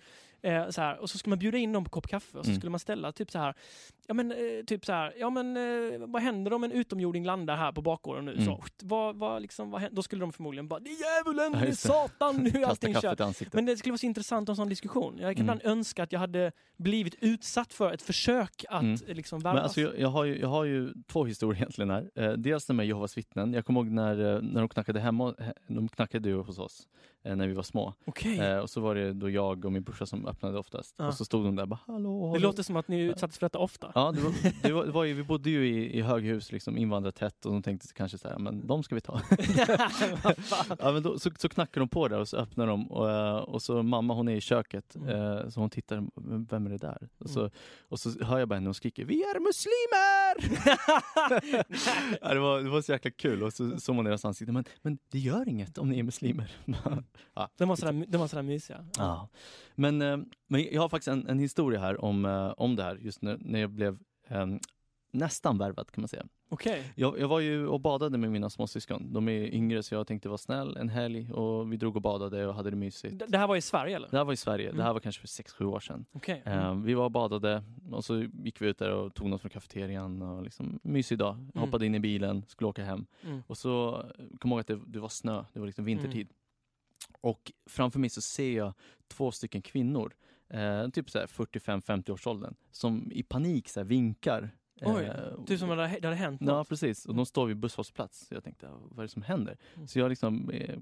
[0.50, 2.50] Eh, så här, och så skulle man bjuda in dem på kopp kaffe och så
[2.52, 2.60] Mm.
[2.60, 3.54] skulle man ställa typ så här,
[4.08, 7.56] ja men eh, typ så här, ja men eh, vad händer om en utomjording landar
[7.58, 8.32] här på bakgården nu?
[8.34, 8.46] Mm.
[8.46, 9.88] Så, vad, vad liksom, vad?
[9.92, 13.54] Då skulle de förmodligen bara, det är djävulen, det är satan, nu är allting kört.
[13.54, 15.18] Men det skulle vara så intressant att ha en sån diskussion.
[15.20, 15.58] Jag kan Mm.
[15.58, 18.94] ibland önska att jag hade blivit utsatt för ett försök att Mm.
[19.08, 19.64] eh, liksom Men värvas.
[19.64, 22.12] alltså, jag, jag, har ju, jag har ju två historier egentligen här.
[22.16, 23.54] Eh, dels den med Jehovas vittnen.
[23.54, 27.13] Jag kommer ihåg när, eh, när de knackade hemma, he- de knackade hos oss eh,
[27.24, 27.94] när vi var små.
[28.06, 28.40] Okej.
[28.40, 30.96] Eh, och så var det då jag och min brorsa som öppnade oftast.
[30.98, 31.08] Ja.
[31.08, 32.20] Och så stod de där och bara hallå.
[32.26, 32.40] Det hallå.
[32.40, 33.92] låter som att ni utsattes för detta ofta.
[33.96, 34.34] Ja, det var,
[34.64, 37.62] det var, det var ju, vi bodde ju i, i höghus, liksom invandrartätt och de
[37.64, 39.22] tänkte kanske så här, men de ska vi ta.
[40.80, 43.36] Ja, men då, så, så knackar de på där och så öppnar de och, eh,
[43.36, 45.10] och så mamma hon är i köket Mm.
[45.38, 46.04] eh, så hon tittar,
[46.50, 47.10] vem är det där?
[47.18, 47.52] Och så, Mm.
[47.90, 50.64] och så hör jag bara henne och skriker Vi är muslimer!
[52.22, 54.64] ja, det, var, det var så jäkla kul och så såg man deras ansikten, men,
[54.82, 56.52] men det gör inget om ni är muslimer.
[57.34, 57.50] Ja.
[57.58, 58.86] De var sådär, de var sådär mysiga.
[58.98, 59.30] Ja.
[59.76, 62.96] Men, eh, men jag har faktiskt en, en historia här om, eh, om det här
[62.96, 63.98] just när, när jag blev
[64.28, 64.46] eh,
[65.12, 66.26] nästan värvad kan man säga.
[66.50, 66.84] Okej.
[66.96, 69.14] Jag, jag var ju och badade med mina småsyskon.
[69.14, 72.48] De är yngre så jag tänkte vara snäll en helg och vi drog och badade
[72.48, 73.20] och hade det mysigt.
[73.20, 74.08] Det det här var i Sverige eller?
[74.12, 74.78] Det här var i Sverige, Mm.
[74.78, 76.06] det här var kanske för 6-7 år sedan.
[76.12, 76.42] Okej.
[76.46, 79.50] Eh, vi var och badade och så gick vi ut där och tog något från
[79.50, 81.48] kafeterian och liksom mysig dag.
[81.56, 83.06] Hoppade in i bilen, skulle åka hem.
[83.24, 83.42] Mm.
[83.48, 86.28] Och så eh, kom jag ihåg att det, det var snö, det var liksom vintertid.
[87.22, 88.74] Och framför mig så ser jag
[89.08, 90.14] två stycken kvinnor,
[90.50, 94.50] eh, typ så här 45-50 års åldern, som i panik så vinkar.
[94.82, 96.70] Oj, Eh, Typ som att det hade- det hade hänt Ja, något.
[96.70, 97.06] precis.
[97.06, 98.28] Och de står vid busshållplats.
[98.28, 99.58] Så jag tänkte, "Ja, vad är det som händer?
[99.76, 99.88] Mm.
[99.88, 100.80] Så jag liksom eh,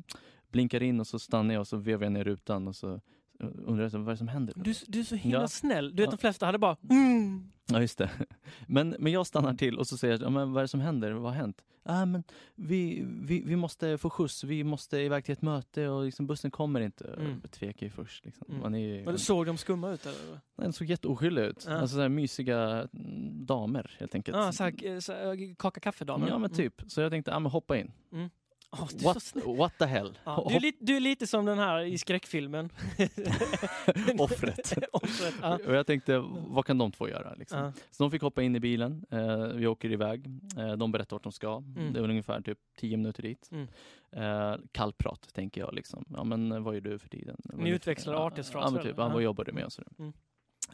[0.52, 3.02] blinkar in och så stannar jag och så vevar jag ner rutan och så
[3.42, 4.54] undrar vad är det som händer?
[4.58, 5.48] Du, du är så himla Ja.
[5.48, 5.96] snäll.
[5.96, 6.12] Du vet Ja.
[6.12, 7.52] de flesta hade bara mm.
[7.72, 8.10] Ja, just det.
[8.68, 10.80] Men, men jag stannar till och så säger jag, ja, men vad är det som
[10.80, 11.12] händer?
[11.12, 11.62] Vad har hänt?
[11.84, 12.24] Ah, men
[12.56, 16.52] vi, vi, vi måste få skjuts, vi måste iväg till ett möte och liksom bussen
[16.52, 17.08] kommer inte.
[17.20, 17.40] Mm.
[17.42, 18.26] Jag tvekar ju först.
[18.26, 18.46] Liksom.
[18.50, 18.62] Mm.
[18.62, 20.40] Man är, Men Såg de skumma ut eller?
[20.58, 21.66] Den såg jätteoskyldig ut.
[21.68, 21.74] Ja.
[21.78, 24.38] Alltså så här mysiga mm, damer helt enkelt.
[24.38, 26.28] Ja, så här, så här, kaka kaffedamer.
[26.28, 26.82] ja men typ.
[26.88, 27.92] Så jag tänkte, ja men hoppa in.
[28.12, 28.30] Mm.
[28.72, 30.18] Du, så What, what the hell?
[30.24, 32.70] Ja, du, är lite, du är lite som den här i skräckfilmen.
[34.20, 34.74] Offret.
[34.92, 35.60] Offret, ja.
[35.68, 37.34] Och jag tänkte, vad kan de två göra?
[37.34, 37.60] Liksom?
[37.60, 37.74] Ja.
[37.92, 40.26] Så de fick hoppa in i bilen, eh, vi åker iväg,
[40.58, 41.58] eh, de berättar vart de ska.
[41.58, 41.94] Mm.
[41.94, 43.50] Det är ungefär typ 10 minuter dit.
[43.52, 43.68] Mm.
[44.12, 46.06] Eh, kallprat tänker jag liksom.
[46.10, 47.38] Ja men vad gör du för tiden?
[47.54, 49.10] Ni utväxlar artighetsfraser, Ja typ, Ja.
[49.10, 49.92] vad jobbar du med och sådär.
[50.00, 50.14] Mm.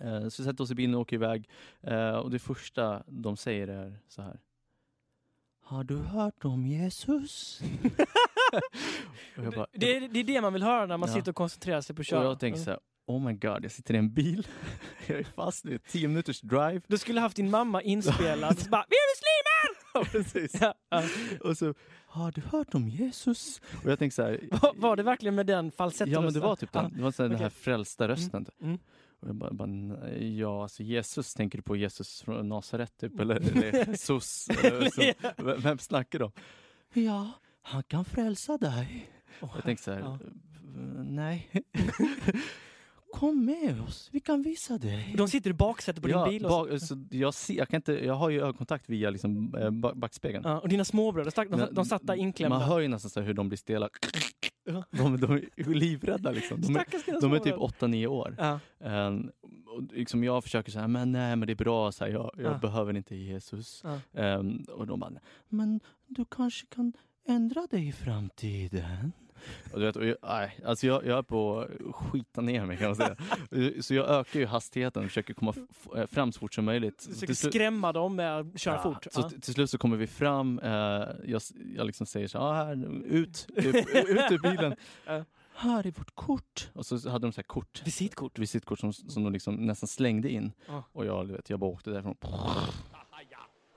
[0.01, 1.49] Eh, så vi sätter oss i bilen och åker iväg.
[1.81, 4.39] Eh, och det första de säger är så här.
[5.67, 7.61] Har du hört om Jesus?
[9.37, 11.15] och jag bara, det, är, det är det man vill höra när man Ja.
[11.15, 12.23] sitter och koncentrerar sig på att och köra.
[12.23, 14.47] jag tänker så här, oh my god, jag sitter i en bil.
[15.07, 16.81] jag är fast i 10 minuters drive.
[16.87, 18.59] Du skulle haft din mamma inspelad.
[18.59, 19.77] så bara, Vi är muslimer!
[19.93, 20.61] Ja, precis.
[20.61, 21.03] Ja, ja.
[21.49, 21.73] Och så,
[22.07, 23.61] har du hört om Jesus?
[23.83, 26.13] Och jag tänkte så här, Var, var det verkligen med den falsettrösten?
[26.13, 28.45] ja men det var typ den, det var så här, den här frälsta rösten.
[28.45, 28.61] typ.
[28.61, 28.79] Mm.
[29.19, 33.19] Och jag bara, ja alltså Jesus, tänker du på Jesus från Nasaret typ?
[33.19, 34.49] Eller, eller Jesus?
[34.49, 35.13] Eller, så,
[35.61, 36.31] vem, snackar de?
[36.93, 39.11] Ja, han kan frälsa dig.
[39.41, 40.19] Åh, Jag tänkte så här, ja.
[41.03, 41.49] nej.
[43.11, 45.13] Kom med oss, vi kan visa dig.
[45.17, 46.45] De sitter i baksätet på din ja, bil.
[46.45, 49.69] Och, bak, så jag, ser, jag, kan inte, jag har ju ögonkontakt via liksom, eh,
[49.69, 50.43] ba- backspegeln.
[50.45, 52.59] ja, och dina småbröder, de, de satt där inklämda.
[52.59, 53.89] Man hör ju nästan så hur de blir stela.
[54.91, 56.61] De, de är livrädda liksom.
[56.61, 56.85] De är,
[57.21, 57.87] de är typ småbröder.
[57.87, 58.35] 8-9 år.
[58.37, 58.59] Ja.
[59.07, 59.31] Um,
[59.65, 62.53] och liksom jag försöker säga, men nej men det är bra, så här, jag, jag
[62.53, 62.57] Ja.
[62.57, 63.83] behöver inte Jesus.
[64.13, 65.11] Ehm, och de bara,
[65.49, 66.93] men du kanske kan
[67.27, 69.11] ändra dig i framtiden.
[69.73, 72.77] Och du vet, och jag, nej, alltså jag, jag är på att skita ner mig
[72.77, 73.15] kan man säga.
[73.81, 76.97] så jag ökar ju hastigheten och försöker komma f- f- fram så fort som möjligt.
[77.07, 79.07] Du försöker Till slut- skrämma dem med att köra Ja, fort.
[79.11, 79.29] Så Ja.
[79.29, 80.71] t- till slut så kommer vi fram, eh,
[81.25, 81.41] jag,
[81.75, 84.75] jag liksom säger så här, ah, här, ut, ut, ut ur bilen.
[85.05, 85.23] Ja.
[85.55, 86.69] Här är vårt kort.
[86.73, 88.39] Och så hade de så här kort, Visitkort.
[88.39, 90.51] visitkort som, som de liksom nästan slängde in.
[90.67, 90.83] Ja.
[90.91, 92.15] Och jag, du vet, jag bara åkte därifrån.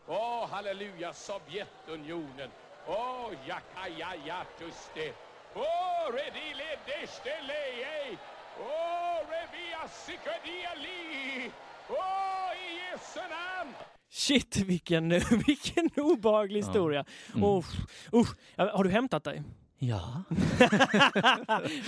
[0.09, 2.51] Åh, halleluja, Sovjetunionen.
[2.87, 5.13] Åh, jakajajatuste.
[5.55, 8.19] Åh, redile destelei.
[8.61, 11.51] Åh, revia sikadiali.
[11.91, 13.75] Åh, i Jesu namn.
[14.11, 15.09] Shit, vilken,
[15.47, 16.67] vilken obehaglig Ja.
[16.67, 17.05] historia.
[17.35, 17.45] Mm.
[17.45, 17.75] Usch,
[18.13, 18.37] usch.
[18.57, 19.43] Har du hämtat dig?
[19.83, 20.23] Ja.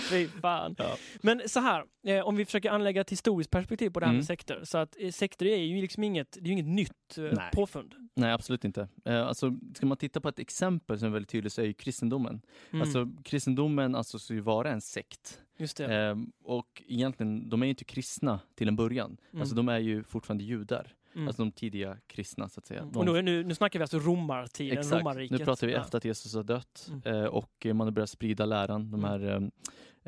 [0.09, 0.75] Fy fan.
[0.77, 0.97] Ja.
[1.21, 4.17] Men så här, eh, om vi försöker anlägga ett historiskt perspektiv på det här Mm.
[4.17, 4.61] med sekter.
[4.63, 7.51] Så att eh, sekter är ju liksom inget, det är inget nytt eh, Nej.
[7.53, 7.95] påfund.
[8.15, 8.87] Nej, absolut inte.
[9.05, 11.73] Eh, alltså, ska man titta på ett exempel som är väldigt tydligt så är ju
[11.73, 12.41] kristendomen.
[12.71, 12.81] Mm.
[12.81, 15.39] Alltså, kristendomen alltså ju vara en sekt.
[15.57, 15.85] Just det.
[15.95, 19.17] Ehm, och egentligen, de är ju inte kristna till en början.
[19.31, 19.41] Mm.
[19.41, 20.93] Alltså de är ju fortfarande judar.
[21.15, 21.27] Mm.
[21.27, 22.81] Alltså de tidiga kristna så att säga.
[22.81, 22.97] Mm.
[22.97, 25.39] Och nu, nu, nu snackar vi alltså romartiden, exakt, romarriket.
[25.39, 25.81] nu pratar vi Ja.
[25.81, 27.01] efter att Jesus har dött Mm.
[27.23, 28.91] eh, och man har börjat sprida läran.
[28.91, 29.09] De Mm.
[29.09, 29.51] här um,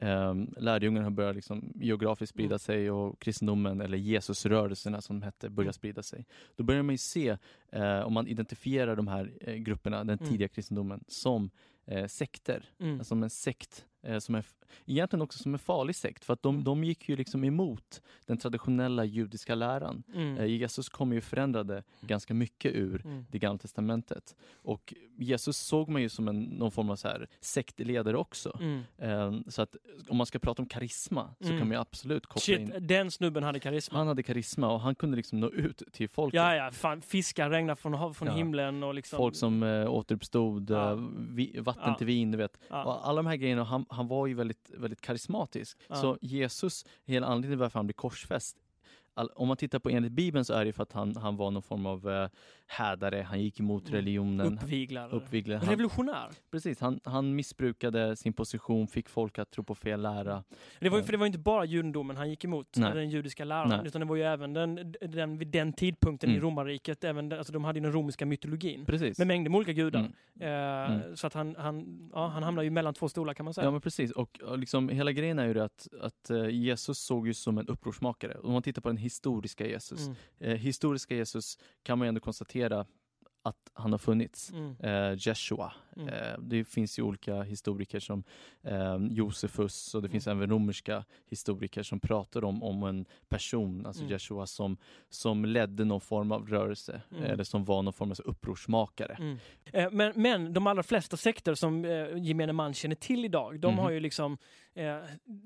[0.09, 2.59] um, lärjungarna har börjat liksom geografiskt sprida Mm.
[2.59, 5.73] sig och kristendomen, eller Jesusrörelserna som de hette, börjar Mm.
[5.73, 6.25] sprida sig.
[6.55, 7.37] Då börjar man ju se,
[7.71, 11.49] eh, om man identifierar de här eh, grupperna, den tidiga kristendomen, som
[11.87, 12.63] eh, sekter.
[12.79, 14.45] Alltså som en sekt eh, som är
[14.85, 16.63] egentligen också som en farlig sekt för att de, Mm.
[16.63, 20.03] de gick ju liksom emot den traditionella judiska läran.
[20.13, 20.37] Mm.
[20.37, 23.25] Eh, Jesus kom ju förändrade ganska mycket ur Mm.
[23.31, 24.35] det gamla testamentet.
[24.53, 28.57] Och Jesus såg man ju som en, någon form av så här sektledare också.
[28.61, 28.81] Mm.
[28.97, 29.75] Eh, så att
[30.09, 31.57] om man ska prata om karisma så Mm.
[31.57, 33.97] kan man ju absolut koppla Shit, in den snubben hade karisma.
[33.97, 36.37] han hade karisma och han kunde liksom nå ut till folket.
[36.37, 38.33] Ja, ja, fan, fiskar regnar från, från Ja.
[38.33, 39.17] himlen och liksom...
[39.17, 40.91] Folk som eh, återuppstod, Ja.
[40.91, 41.95] eh, vi, vatten Ja.
[41.95, 42.57] till vin, du vet.
[42.69, 45.77] Och alla de här grejerna, han, han var ju väldigt, väldigt karismatisk.
[45.89, 48.57] Så Jesus, hela anledningen till varför han blev korsfäst,
[49.35, 51.61] om man tittar på enligt Bibeln så är det för att han, han var någon
[51.63, 52.29] form av
[52.67, 53.95] härdare, han gick emot Mm.
[53.95, 54.57] religionen.
[54.57, 55.13] Uppviglar.
[55.13, 55.57] Uppviglare.
[55.59, 56.29] Han, Revolutionär.
[56.51, 60.43] precis, han, han missbrukade sin position, fick folk att tro på fel lära.
[60.79, 62.93] Det var, ju- för det var inte bara judendomen han gick emot, Nej.
[62.93, 63.79] den judiska läran, Nej.
[63.85, 66.43] utan det var ju även den, den, vid den tidpunkten i Mm.
[66.43, 68.85] romarriket, även, alltså de hade ju den romerska mytologin.
[68.85, 69.17] Precis.
[69.17, 69.99] Med mängder med olika gudar.
[69.99, 70.11] Mm.
[70.39, 71.15] Eh, Mm.
[71.15, 73.65] Så att han, han, ja, han hamnar ju mellan två stolar kan man säga.
[73.65, 76.99] Ja men precis, och, och liksom, hela grejen är ju det att, att eh, Jesus
[76.99, 78.33] såg ju som en upprorsmakare.
[78.37, 80.15] Om man tittar på den historiska Jesus, Mm.
[80.39, 84.51] eh, historiska Jesus kan man ju ändå konstatera att han har funnits.
[84.51, 84.75] Mm.
[84.79, 85.73] Eh, Jeshua.
[85.95, 86.07] Mm.
[86.09, 88.23] Eh, det finns ju olika historiker som
[88.63, 90.11] eh, Josefus och det Mm.
[90.11, 94.11] finns även romerska historiker som pratar om, om en person, alltså Mm.
[94.11, 94.77] Jeshua, som,
[95.09, 97.23] som ledde någon form av rörelse Mm.
[97.23, 99.15] eller som var någon form av upprorsmakare.
[99.19, 99.37] Mm.
[99.73, 103.73] Eh, Men, men de allra flesta sekter som eh, gemene man känner till idag, de
[103.73, 103.79] Mhm.
[103.83, 104.37] har ju liksom,
[104.73, 104.97] eh,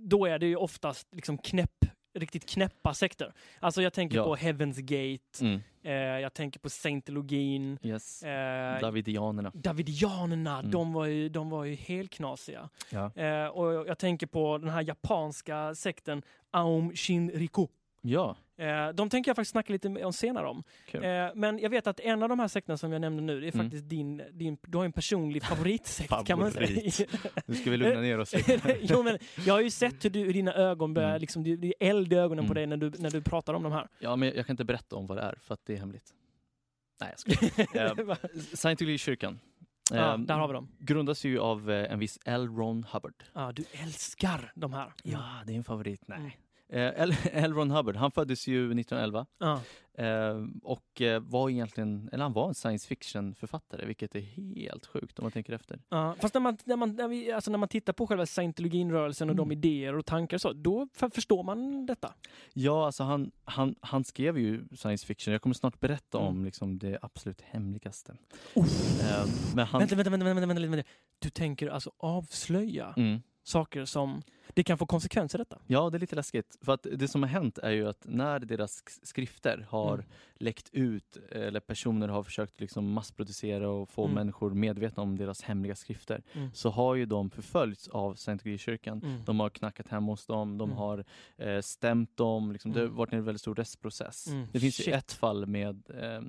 [0.09, 1.85] då är det ju oftast liksom knäpp,
[2.19, 3.33] riktigt knäppa sekter.
[3.59, 4.23] Alltså jag tänker Ja.
[4.23, 5.61] på Heaven's Gate, Mm.
[5.83, 8.23] eh, jag tänker på scientologin, Yes.
[8.23, 9.51] eh, Davidianerna.
[9.53, 10.71] Davidianerna, Mm.
[10.71, 12.69] de, var ju, de var ju helt knasiga.
[12.89, 13.11] Ja.
[13.15, 17.67] Eh, och jag tänker på den här japanska sekten Aum Shinriko.
[18.01, 20.63] Ja, Eh, de tänker jag faktiskt snacka lite om senare om.
[20.87, 21.03] kul.
[21.03, 23.47] Eh, men jag vet att en av de här sekterna som jag nämnde nu, det
[23.47, 23.65] är Mm.
[23.65, 26.67] faktiskt din, din, du har en personlig favoritsekt kan man säga.
[26.67, 27.09] Favorit.
[27.45, 28.33] Nu ska vi lugna ner oss
[28.81, 31.21] jo, men jag har ju sett hur, du, hur dina ögon börjar, Mm.
[31.21, 32.55] liksom, det är eld i ögonen på Mm.
[32.55, 33.87] dig när du, när du pratar om de här.
[33.99, 36.13] Ja, men jag kan inte berätta om vad det är för att det är hemligt.
[37.01, 37.99] Nej, jag skojar.
[38.11, 38.17] Eh,
[38.53, 39.39] Scientologykyrkan
[39.91, 40.67] ja, eh, där har vi dem.
[40.79, 42.47] grundas ju av eh, en viss L.
[42.47, 43.23] Ron Hubbard.
[43.33, 44.93] Ja, du älskar de här.
[45.03, 46.01] Ja, det är en favorit.
[46.07, 46.37] Nej.
[46.71, 47.13] Eh, L.
[47.31, 47.53] L.
[47.53, 49.61] Ron Hubbard, han föddes ju 1911 Ja.
[50.03, 54.19] eh, och eh, var egentligen, eller han var en science fiction-författare, vilket är
[54.55, 55.79] helt sjukt om man tänker efter.
[55.89, 59.29] Ja, fast när man, när, man, när, vi, alltså när man tittar på själva scientologin-rörelsen
[59.29, 59.57] och de Mm.
[59.57, 62.13] idéer och tankar och så, då för, förstår man detta.
[62.53, 65.31] Ja, alltså han, han, han skrev ju science fiction.
[65.31, 66.29] Jag kommer snart berätta Mm.
[66.29, 68.15] om liksom, det absolut hemligaste.
[68.55, 68.65] Oh.
[68.65, 70.89] Eh, men han, Vänta, vänta, vänta, vänta, vänta, vänta, vänta.
[71.19, 73.21] Du tänker alltså avslöja Mm.
[73.49, 74.21] Saker som,
[74.53, 75.57] det kan få konsekvenser detta?
[75.67, 76.57] Ja, det är lite läskigt.
[76.61, 80.05] För att det som har hänt är ju att när deras sk- skrifter har Mm.
[80.35, 84.15] läckt ut eller personer har försökt liksom massproducera och få Mm.
[84.15, 86.49] människor medvetna om deras hemliga skrifter Mm.
[86.53, 89.01] så har ju de förföljts av Scientologykyrkan.
[89.05, 89.23] Mm.
[89.25, 90.77] De har knackat hemma hos dem, de Mm.
[90.77, 91.05] har
[91.37, 92.51] eh, stämt dem.
[92.51, 92.97] Liksom, Det har Mm.
[92.97, 94.27] varit en väldigt stor rättsprocess.
[94.27, 94.47] Mm.
[94.51, 94.87] Det finns Shit.
[94.87, 96.21] ju ett fall med eh,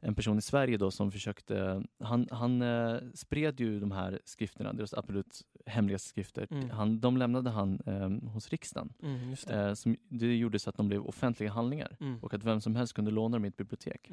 [0.00, 4.72] en person i Sverige då som försökte, han, han eh, spred ju de här skrifterna,
[4.72, 6.46] deras absolut hemligaste skrifter.
[6.50, 6.70] Mm.
[6.70, 8.92] Han, de lämnade han eh, hos riksdagen.
[9.02, 9.54] Mm, det.
[9.54, 12.18] Eh, som, det gjorde så att de blev offentliga handlingar Mm.
[12.22, 14.10] och att vem som helst kunde låna dem i ett bibliotek.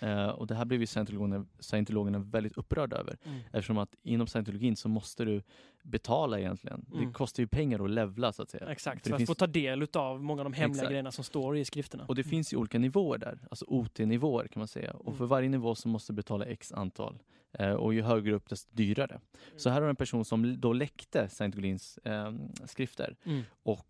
[0.00, 0.18] Mm.
[0.18, 3.38] Eh, och det här blev ju scientologerna, scientologerna väldigt upprörda över Mm.
[3.52, 5.42] eftersom att inom scientologin så måste du
[5.82, 6.86] betala egentligen.
[6.92, 7.06] Mm.
[7.06, 8.66] Det kostar ju pengar att levla så att säga.
[8.70, 10.88] Exakt, För för att finns, få ta del av många av de hemliga Exakt.
[10.90, 12.04] grejerna som står i skrifterna.
[12.08, 14.92] och det finns ju olika nivåer där, alltså OT-nivåer kan man säga.
[14.92, 15.18] Och Mm.
[15.18, 17.18] för varje nivå så måste du betala x antal.
[17.58, 19.20] Eh, och ju högre upp desto dyrare.
[19.56, 22.32] Så här har en person som då läckte scientologins eh,
[22.64, 23.42] skrifter Mm.
[23.62, 23.86] och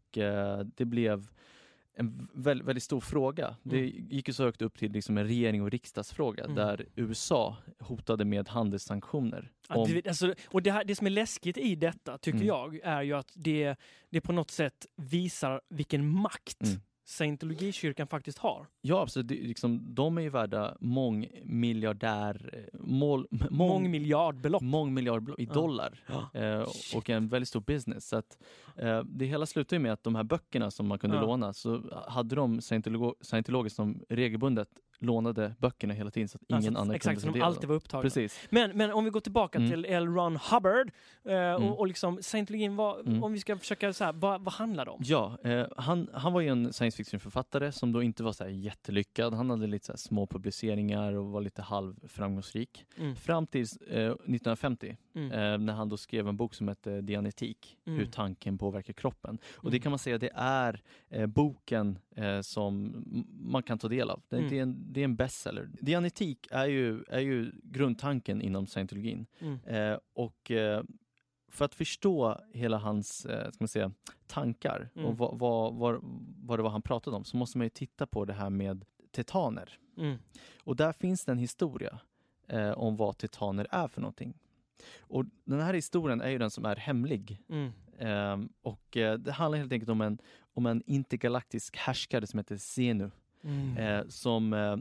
[0.77, 1.29] det blev
[1.97, 3.57] en väldigt, väldigt stor fråga.
[3.63, 4.07] Det Mm.
[4.11, 6.57] gick ju så högt upp till liksom en regering och riksdagsfråga Mm.
[6.57, 9.53] där USA hotade med handelssanktioner.
[9.69, 12.49] Ja, om- det, alltså, och det, här, det som är läskigt i detta, tycker Mm.
[12.49, 13.77] jag, är ju att det,
[14.11, 16.81] det på något sätt visar vilken makt Mm.
[17.05, 18.67] Scientologikyrkan faktiskt har.
[18.81, 19.29] Ja, absolut.
[19.29, 22.51] Det, liksom, de är ju värda mångmiljardär...
[22.53, 24.63] eh, Mål, mång, Mångmiljardbelopp.
[24.63, 26.01] mångmiljardbelopp i dollar.
[26.33, 26.41] Ja.
[26.41, 28.09] Eh, och en väldigt stor business.
[28.09, 28.39] Så att,
[28.77, 31.23] eh, det hela slutar ju med att de här böckerna som man kunde Ja.
[31.23, 34.69] låna, så hade de scientologer som regelbundet
[35.05, 37.49] lånade böckerna hela tiden så att ingen Alltså, annan exakt, kunde ta de del av
[37.49, 38.03] alltid var upptagna.
[38.03, 38.41] Precis.
[38.51, 39.71] Men, men om vi går tillbaka Mm.
[39.71, 40.07] till L.
[40.07, 40.91] Ron Hubbard
[41.25, 41.63] eh, Mm.
[41.63, 43.25] och, och liksom scientologin, vad, Mm.
[43.25, 45.01] om vi ska försöka så här, vad, vad handlar det om?
[45.05, 48.51] Ja, eh, han, han var ju en science fiction-författare som då inte var så här
[48.51, 49.35] jättelyckad.
[49.35, 51.63] Han hade lite så små publiceringar och var lite
[52.09, 52.85] halvframgångsrik.
[52.99, 53.17] Mm.
[53.17, 55.33] Fram till eh, 1950 Mm.
[55.33, 57.99] eh, när han då skrev en bok som hette Dianetik, Mm.
[57.99, 59.39] hur tanken påverkar kroppen.
[59.57, 59.83] Och det Mm.
[59.83, 63.05] kan man säga, det är eh, boken eh, som
[63.41, 64.23] man kan ta del av.
[64.29, 65.69] Det, det, är, en, det är en bestseller.
[65.81, 69.27] Dianetik är ju, är ju grundtanken inom scientologin.
[69.39, 69.59] Mm.
[69.65, 70.83] Eh, och eh,
[71.49, 73.93] för att förstå hela hans eh, ska man säga,
[74.27, 75.07] tankar Mm.
[75.07, 76.01] och vad, vad, vad,
[76.45, 78.85] vad det var han pratade om så måste man ju titta på det här med
[79.13, 79.79] titaner.
[79.97, 80.19] Mm.
[80.65, 81.99] Och där finns det en historia
[82.49, 84.35] eh, om vad titaner är för någonting.
[84.99, 87.43] Och den här historien är ju den som är hemlig.
[87.49, 87.73] Mm.
[87.99, 90.19] Ehm, och eh, det handlar helt enkelt om en,
[90.55, 93.11] om en intergalaktisk härskare som heter Zenu.
[93.45, 93.77] Mm.
[93.77, 94.77] Eh, som, eh,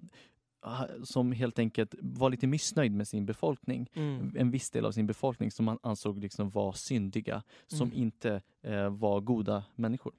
[1.04, 3.89] som helt enkelt var lite missnöjd med sin befolkning.
[3.93, 4.34] Mm.
[4.38, 7.99] En viss del av sin befolkning som man ansåg liksom var syndiga, som Mm.
[8.02, 10.13] inte eh, var goda människor.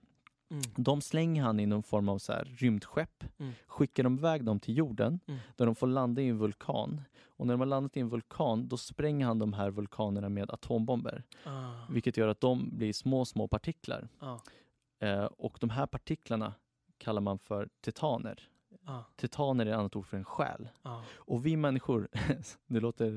[0.51, 0.63] Mm.
[0.77, 3.53] De slänger han i någon form av så här rymdskepp, Mm.
[3.67, 5.41] skickar de iväg dem till jorden Mm.
[5.57, 7.01] där de får landa i en vulkan.
[7.37, 10.51] Och när de har landat i en vulkan då spränger han de här vulkanerna med
[10.51, 11.23] atombomber.
[11.45, 11.71] Ah.
[11.91, 14.09] Vilket gör att de blir små, små partiklar.
[14.19, 14.39] Ah.
[15.01, 16.55] Eh, och de här partiklarna
[16.99, 18.49] kallar man för titaner.
[18.87, 19.01] Ah.
[19.17, 20.69] Titaner är ett annat ord för en själ.
[20.83, 21.01] Ah.
[21.17, 22.09] Och vi människor,
[22.67, 23.11] det låter...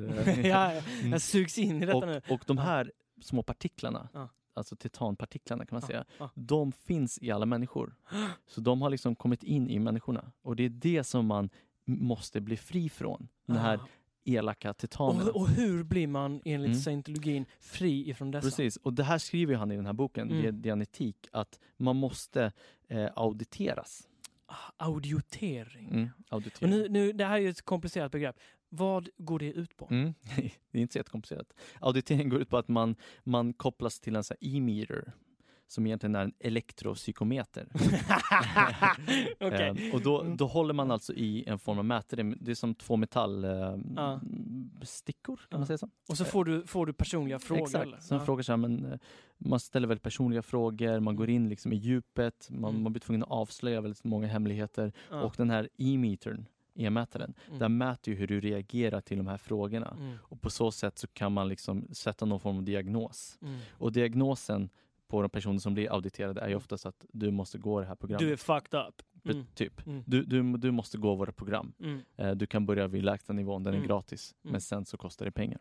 [0.45, 2.17] ja, ja, jag sugs in i detta nu.
[2.27, 2.63] och, och de Ja.
[2.63, 4.29] här små partiklarna, Ja.
[4.53, 6.29] alltså titanpartiklarna kan man Ja, säga, ja.
[6.35, 7.95] de finns i alla människor.
[8.47, 10.31] Så de har liksom kommit in i människorna.
[10.41, 11.49] Och det är det som man
[11.85, 13.27] måste bli fri från.
[13.45, 13.87] Den här Ah.
[14.27, 15.31] Elaka titanerna.
[15.31, 16.79] och, och hur blir man enligt Mm.
[16.79, 18.45] scientologin fri ifrån dessa?
[18.47, 20.61] Precis, och det här skriver han i den här boken, Mm.
[20.61, 22.51] Dianetik, att man måste
[22.87, 24.07] eh, auditeras.
[24.45, 25.89] Ah, Audiotering.
[25.89, 26.09] Mm.
[26.27, 26.71] Och Auditering.
[26.71, 28.35] nu, nu, det här är ju ett komplicerat begrepp.
[28.69, 29.87] Vad går det ut på?
[29.91, 30.13] Mm.
[30.71, 31.53] det är inte så jättekomplicerat.
[31.79, 35.13] Auditering går ut på att man, man kopplas till en sån här e-meter
[35.67, 37.67] som egentligen är en elektropsykometer.
[39.39, 39.87] Okej.
[39.89, 40.37] Eh, och då, Mm.
[40.37, 42.35] då håller man alltså i en form av mätare.
[42.39, 45.89] Det är som två metallstickor, eh, stickor, kan man säga så?
[46.09, 47.63] Och så får du, får du personliga frågor?
[47.63, 48.09] Exakt.
[48.09, 48.25] de Ja.
[48.25, 48.99] frågar så här, men, eh,
[49.37, 52.83] man ställer väldigt personliga frågor, man går in liksom i djupet, man, Mm.
[52.83, 54.93] man blir tvungen att avslöja väldigt många hemligheter.
[55.11, 55.21] Ja.
[55.21, 57.59] Och den här e-metern, e-mätaren, Mm.
[57.59, 59.95] den mäter ju hur du reagerar till de här frågorna.
[59.99, 60.15] Mm.
[60.21, 63.37] Och på så sätt så kan man liksom sätta någon form av diagnos.
[63.41, 63.59] Mm.
[63.71, 64.69] Och diagnosen
[65.07, 66.57] på de personer som blir auditerade är ju Mm.
[66.57, 68.27] oftast att du måste gå det här programmet.
[68.27, 68.95] Du är fucked up.
[69.29, 69.45] Mm.
[69.55, 69.87] Typ.
[69.87, 70.03] Mm.
[70.07, 71.73] Du, du, du måste gå våra program.
[71.79, 72.01] Mm.
[72.17, 73.87] Eh, Du kan börja vid lägsta nivån, den är Mm.
[73.87, 74.35] gratis.
[74.43, 74.51] Mm.
[74.51, 75.59] Men sen så kostar det pengar.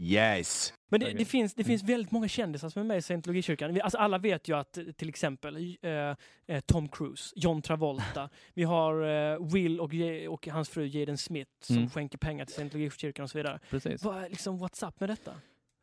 [0.00, 0.10] Mm.
[0.12, 0.72] Yes.
[0.90, 3.80] Men det, det, finns, det finns väldigt många kändisar som är med i scientologikyrkan.
[3.80, 8.62] Alltså alla vet ju att eh, till exempel eh, eh, Tom Cruise, John Travolta, vi
[8.64, 9.90] har eh, Will och,
[10.28, 11.90] och hans fru Jaden Smith som Mm.
[11.90, 13.60] skänker pengar till scientologikyrkan och så vidare.
[13.70, 14.02] Precis.
[14.04, 15.32] Vad är liksom, what's up med detta?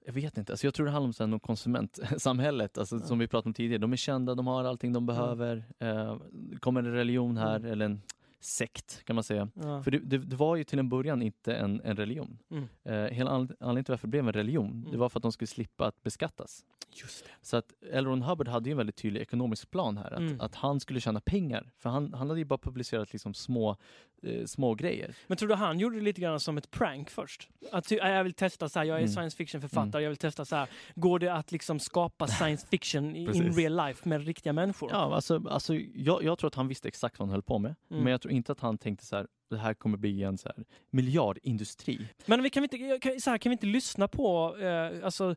[0.06, 0.54] Jag vet inte.
[0.54, 3.01] Alltså jag tror det handlar om någon konsumentsamhället, alltså, Ja.
[3.01, 3.78] som vi pratade om tidigare.
[3.82, 5.63] De är kända, de har allting de behöver.
[5.80, 7.71] Eh, det kommer en religion här, Mm.
[7.71, 8.01] eller en
[8.46, 9.50] sekt kan man säga.
[9.54, 9.84] Ja.
[9.84, 12.38] För det, det, det var ju till en början inte en, en religion.
[12.52, 12.68] Mm.
[12.84, 15.00] Eh, hela anled- anledningen till varför det blev en religion, det Mm.
[15.00, 16.66] var för att de skulle slippa att beskattas.
[17.02, 17.32] Just det.
[17.42, 18.06] Så att L.
[18.06, 20.42] Ron Hubbard hade ju en väldigt tydlig ekonomisk plan här, att, Mm.
[20.42, 21.72] att han skulle tjäna pengar.
[21.78, 23.78] För han, han hade ju bara publicerat liksom små,
[24.24, 25.16] eh, små grejer.
[25.28, 27.50] Men tror du han gjorde det lite grann som ett prank först?
[27.72, 29.12] Att ty- jag vill testa så här, jag är Mm.
[29.14, 30.70] science fiction författare, jag vill testa så här.
[30.96, 33.28] Går det att liksom skapa science fiction in
[33.58, 34.90] real life med riktiga människor?
[34.92, 37.76] Ja, alltså, alltså, jag, jag tror att han visste exakt vad han höll på med.
[37.92, 38.04] Mm.
[38.04, 40.50] Men jag tror inte att han tänkte så här, det här kommer bli en så
[40.56, 42.08] här miljardindustri.
[42.26, 45.36] Men vi kan, vi inte, kan, så här, kan vi inte lyssna på, eh, alltså,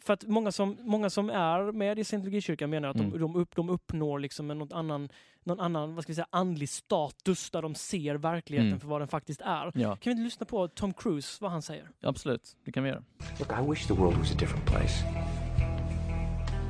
[0.00, 3.18] för att många som, många som är med i scientologikyrkan menar att de, Mm.
[3.20, 5.08] de, upp, de uppnår liksom en någon annan,
[5.44, 8.80] någon annan vad ska vi säga, andlig status där de ser verkligheten Mm.
[8.80, 9.72] för vad den faktiskt är.
[9.74, 11.88] Ja, Kan vi inte lyssna på Tom Cruise, vad han säger?
[12.02, 12.56] absolut.
[12.64, 13.02] Det kan vi göra.
[13.38, 15.04] Look, I wish the world was a different place.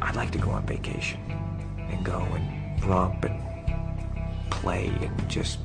[0.03, 1.21] I'd like to go on vacation
[1.93, 3.41] and go and romp and
[4.51, 5.59] play and just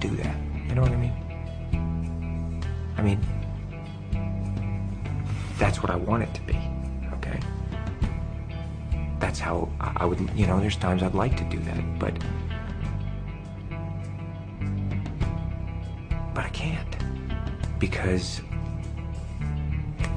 [0.00, 0.36] do that.
[0.68, 1.12] You know what I mean?
[2.96, 3.20] I mean,
[5.58, 6.58] that's what I want it to be,
[7.14, 7.40] okay?
[9.18, 12.14] That's how I would, you know, there's times I'd like to do that, but.
[16.34, 16.96] But I can't.
[17.78, 18.40] Because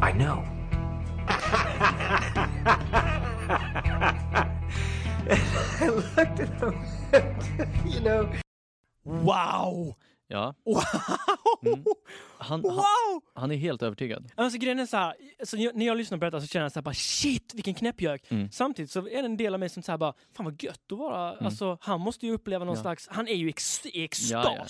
[0.02, 0.44] I know.
[5.28, 6.76] I looked at him,
[7.94, 8.36] you know.
[9.04, 9.96] Wow!
[10.28, 10.82] Ja, Wow!
[11.65, 11.84] Mm.
[12.38, 13.22] han, han, Wow!
[13.34, 14.32] han är helt övertygad.
[14.36, 16.80] Alltså grejen är så här, alltså, när jag- lyssnar på detta så känner jag så
[16.80, 18.32] här bara shit vilken knäppjök.
[18.32, 18.52] Mm.
[18.52, 20.98] Samtidigt så är det en del av mig som säger bara fan vad gött att
[20.98, 22.82] vara, alltså han måste ju uppleva någon Ja.
[22.82, 24.32] slags, han är ju ex, i extas.
[24.32, 24.65] Ja, ja.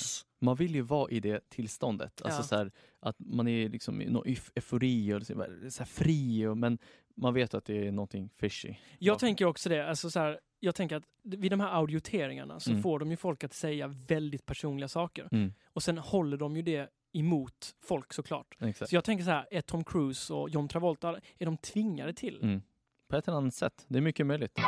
[0.46, 2.22] Man vill ju vara i det tillståndet.
[2.22, 2.44] Alltså Ja.
[2.44, 2.72] så här,
[3.02, 6.78] att man är liksom i någon euf- eufori och så här fri, och, men
[7.16, 8.74] man vet att det är någonting fishy.
[9.00, 12.70] Jag tänker också det, alltså så här, jag tänker att vid de här audioteringarna så
[12.72, 12.84] Mm.
[12.84, 15.28] får de ju folk att säga väldigt personliga saker.
[15.32, 18.56] Mm, Och sen håller de ju det emot folk såklart.
[18.62, 18.90] exakt.
[18.90, 22.40] Så jag tänker så här, är Tom Cruise och John Travolta, är de tvingade till?
[22.44, 22.62] Mm.
[23.10, 23.86] På ett eller annat sätt.
[23.88, 24.60] Det är mycket möjligt.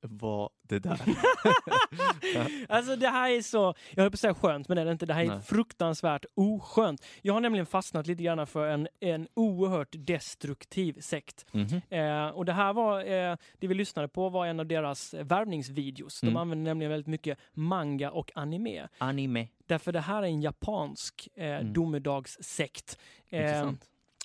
[0.00, 1.00] Var det där?
[2.68, 4.92] alltså det här är så, jag höll på att säga skönt, men det är det
[4.92, 5.06] inte.
[5.06, 5.40] Det här är Nej.
[5.42, 7.04] fruktansvärt oskönt.
[7.22, 11.46] Jag har nämligen fastnat lite grann för en, en oerhört destruktiv sekt.
[11.52, 11.80] Mhm.
[11.90, 16.20] Eh, och det här var, eh, det vi lyssnade på var en av deras värvningsvideos.
[16.20, 16.36] De Mm.
[16.40, 18.88] använder nämligen väldigt mycket manga och anime.
[18.98, 19.48] Anime.
[19.66, 21.72] Därför det här är en japansk eh, Mm.
[21.72, 23.70] domedagssekt eh,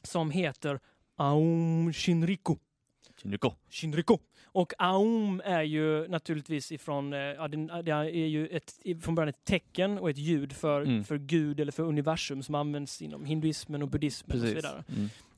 [0.04, 0.80] som heter
[1.16, 2.56] Aum Shinriku.
[3.22, 3.52] Shinriko.
[3.70, 4.18] Shinriko.
[4.46, 9.30] Och Aum är ju naturligtvis ifrån, eh, ja, det, det är ju ett, från början
[9.30, 11.04] ett tecken och ett ljud för, Mm.
[11.04, 14.58] för Gud eller för universum som används inom hinduismen och buddhismen och så Precis.
[14.58, 14.84] vidare.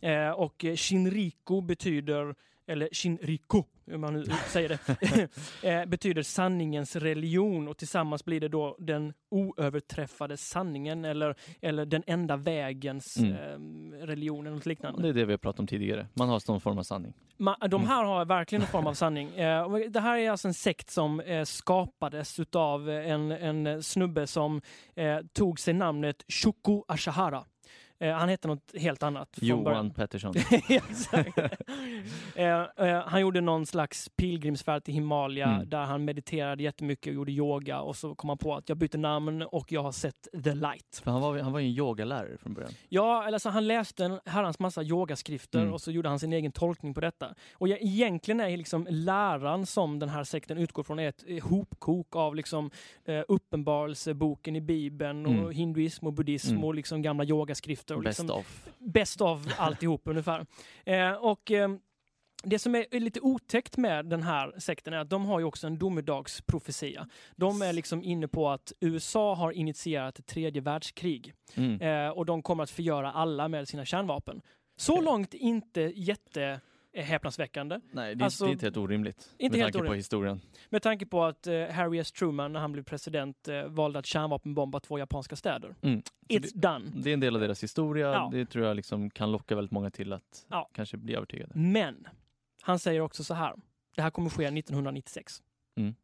[0.02, 0.28] Mm.
[0.28, 2.36] Eh, och Shinriko betyder,
[2.68, 5.28] eller Shinriko, hur man nu säger det,
[5.82, 12.04] eh, betyder sanningens religion och tillsammans blir det då den oöverträffade sanningen eller, eller den
[12.08, 13.94] enda vägens Mm.
[13.94, 15.02] eh, religion eller något liknande.
[15.02, 16.08] Det är det vi har pratat om tidigare.
[16.14, 17.14] Man har någon form av sanning.
[17.38, 17.88] Ma- de Mm.
[17.88, 19.28] här har verkligen en form av sanning.
[19.36, 24.62] Eh, det här är alltså en sekt som eh, skapades utav en, en snubbe som
[25.34, 27.44] tog sig namnet Shuko Ashahara.
[28.00, 29.38] Eh, han hette något helt annat.
[29.42, 29.92] Johan.
[29.92, 30.34] Pettersson.
[32.36, 35.70] Eh, eh, han gjorde någon slags pilgrimsfärd till Himalaya Mm.
[35.70, 38.98] där han mediterade jättemycket och gjorde yoga och så kom han på att jag bytte
[38.98, 41.02] namn och jag har sett the light.
[41.04, 42.72] För han var, han var ju en yogalärare från början.
[42.90, 45.74] Ja, eller så han läste en herrans massa yogaskrifter Mm.
[45.74, 47.34] och så gjorde han sin egen tolkning på detta.
[47.54, 51.44] Och jag, egentligen är liksom läran som den här sekten utgår från är ett eh,
[51.44, 52.72] hopkok av liksom
[53.06, 55.52] eh, uppenbarelseboken i bibeln och Mm.
[55.52, 56.64] hinduism och buddhism Mm.
[56.64, 57.89] och liksom gamla yogaskrifter.
[57.96, 58.66] Och Best liksom, of.
[58.78, 60.46] bäst av alltihop ungefär.
[60.86, 61.70] Eh, och eh,
[62.44, 65.68] det som är lite otäckt med den här sekten är att de har ju också
[65.68, 67.08] en domedagsprofetia.
[67.36, 71.82] De är liksom inne på att USA har initierat ett tredje världskrig Mm.
[71.82, 74.42] eh, och de kommer att förgöra alla med sina kärnvapen.
[74.78, 76.60] Så långt inte jätte
[76.94, 77.80] eh, häpnadsväckande.
[77.92, 79.30] Nej, det, Alltså, det är inte helt orimligt.
[79.38, 80.00] inte med helt tanke på orimligt.
[80.00, 80.42] historien.
[80.70, 82.12] Med tanke på att eh, Harry S.
[82.12, 85.76] Truman när han blev president eh, valde att kärnvapenbomba två japanska städer.
[85.82, 86.02] Mm.
[86.30, 86.92] It's done.
[86.96, 88.08] Det är en del av deras historia.
[88.12, 88.30] Ja.
[88.32, 90.70] Det tror jag liksom kan locka väldigt många till att Ja.
[90.74, 91.52] kanske bli övertygade.
[91.60, 92.08] Men
[92.62, 93.56] han säger också så här.
[93.96, 95.42] Det här kommer ske 1996.
[95.78, 95.96] Mm.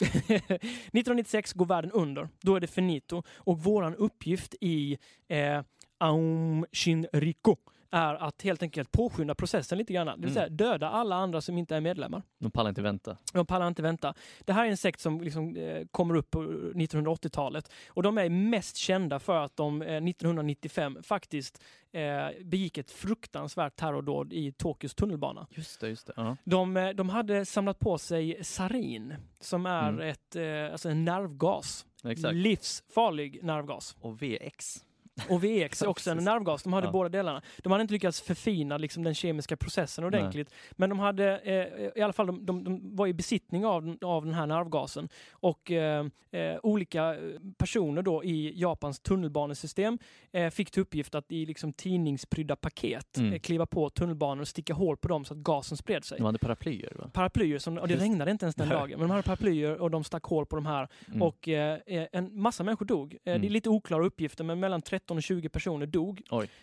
[0.00, 2.28] 1996 går världen under.
[2.40, 3.22] Då är det finito.
[3.36, 5.62] Och våran uppgift i eh,
[5.98, 7.56] Aum Shinriko
[7.94, 10.06] är att helt enkelt påskynda processen lite grann.
[10.06, 10.34] Det vill Mm.
[10.34, 12.22] säga döda alla andra som inte är medlemmar.
[12.38, 13.16] De pallar inte vänta.
[13.32, 14.14] De pallar inte vänta.
[14.44, 16.42] Det här är en sekt som liksom, eh, kommer upp på
[16.74, 22.90] 1980-talet och de är mest kända för att de eh, 1995 faktiskt eh, begick ett
[22.90, 25.46] fruktansvärt terrordåd i Tokyos tunnelbana.
[25.50, 26.12] Just det, just det.
[26.16, 26.36] Ja.
[26.44, 30.08] De, eh, de hade samlat på sig sarin som är Mm.
[30.08, 31.86] ett, eh, alltså en nervgas.
[32.04, 32.34] Exakt.
[32.34, 33.96] Livsfarlig nervgas.
[34.00, 34.84] Och VX.
[35.28, 36.62] Och VX är också en nervgas.
[36.62, 36.92] De hade ja.
[36.92, 37.42] båda delarna.
[37.58, 40.48] De hade inte lyckats förfina liksom, den kemiska processen ordentligt.
[40.50, 40.72] Nej.
[40.76, 44.24] Men de hade, eh, i alla fall, de, de, de, var i besittning av, av
[44.24, 45.08] den här nervgasen.
[45.30, 47.16] Och eh, eh, olika
[47.58, 49.98] personer då i Japans tunnelbanesystem
[50.32, 53.32] eh, fick till uppgift att i liksom, tidningsprydda paket mm.
[53.32, 56.18] Eh, kliva på tunnelbanor och sticka hål på dem så att gasen spred sig.
[56.18, 57.10] De hade paraplyer va?
[57.12, 58.04] Paraplyer, som, och det Just...
[58.04, 58.90] regnade inte ens den dagen.
[58.90, 60.88] Men de hade paraplyer och de stack hål på de här.
[61.08, 61.22] Mm.
[61.22, 61.78] Och eh,
[62.12, 63.12] en massa människor dog.
[63.12, 63.20] Mm.
[63.24, 63.52] Det är mm.
[63.52, 66.22] lite oklara uppgifter, men mellan 30 13 och 20 personer dog.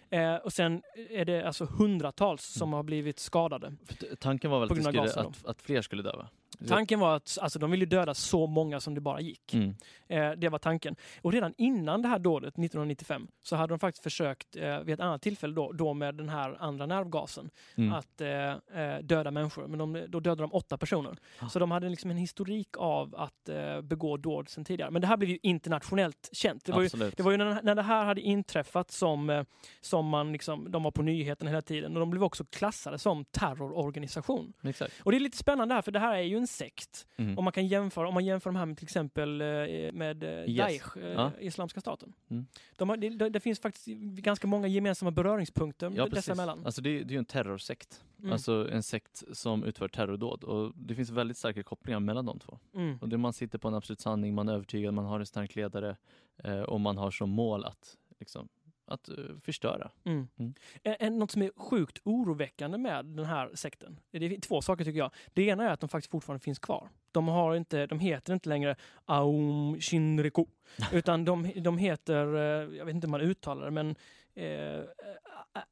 [0.09, 2.59] Eh, och sen är det alltså hundratals mm.
[2.59, 3.73] som har blivit skadade.
[3.85, 6.25] För tanken var väl att, skulle, att, att, fler skulle dö?
[6.67, 9.53] Tanken var att alltså, de ville döda så många som det bara gick.
[9.53, 9.75] Mm.
[10.07, 10.95] Eh, det var tanken.
[11.21, 14.99] Och redan innan det här dådet, 1995, så hade de faktiskt försökt eh, vid ett
[14.99, 17.93] annat tillfälle då, då med den här andra nervgasen Mm.
[17.93, 19.67] att eh, eh, döda människor.
[19.67, 21.17] Men de, då dödade de åtta personer.
[21.39, 21.49] Ah.
[21.49, 24.91] Så de hade liksom en historik av att eh, begå dåd sedan tidigare.
[24.91, 26.65] Men det här blev ju internationellt känt.
[26.65, 27.17] Det var ju, Absolut.
[27.17, 29.43] det var ju när, när det här hade inträffat som, eh,
[29.81, 31.93] som man liksom, de var på nyheterna hela tiden.
[31.93, 34.53] Och de blev också klassade som terrororganisation.
[34.63, 34.93] Exakt.
[35.03, 37.07] Och det är lite spännande här, för det här är ju en sekt.
[37.15, 37.37] Mm.
[37.37, 39.47] Om man kan jämföra, om man jämför de här med till exempel eh,
[39.93, 40.57] med eh, Yes.
[40.57, 41.31] Daesh, eh, Ja.
[41.39, 42.13] Islamiska staten.
[42.29, 42.45] Mm.
[42.75, 46.65] De har, det, det, finns faktiskt ganska många gemensamma beröringspunkter Ja, dessa emellan.
[46.65, 48.03] Alltså det, är- det är ju en terrorsekt.
[48.19, 48.31] Mm.
[48.33, 50.43] Alltså en sekt som utför terrordåd.
[50.43, 52.59] Och det finns väldigt starka kopplingar mellan de två.
[52.75, 52.97] Mm.
[53.01, 55.55] Och det man sitter på en absolut sanning, man är övertygad, man har en stark
[55.55, 55.95] ledare
[56.43, 58.47] eh, och man har som mål att, liksom,
[58.91, 59.91] att eh, förstöra.
[60.03, 60.27] Mm.
[60.39, 60.53] Mm.
[60.83, 64.99] En, något som är sjukt oroväckande med den här sekten, det är två saker tycker
[64.99, 65.11] jag.
[65.33, 66.89] Det ena är att de faktiskt fortfarande finns kvar.
[67.11, 68.75] De, har inte, de heter inte längre
[69.05, 70.45] Aum Shinriko,
[70.91, 73.95] utan de, de heter, eh, jag vet inte hur man uttalar det, men
[74.35, 74.83] eh,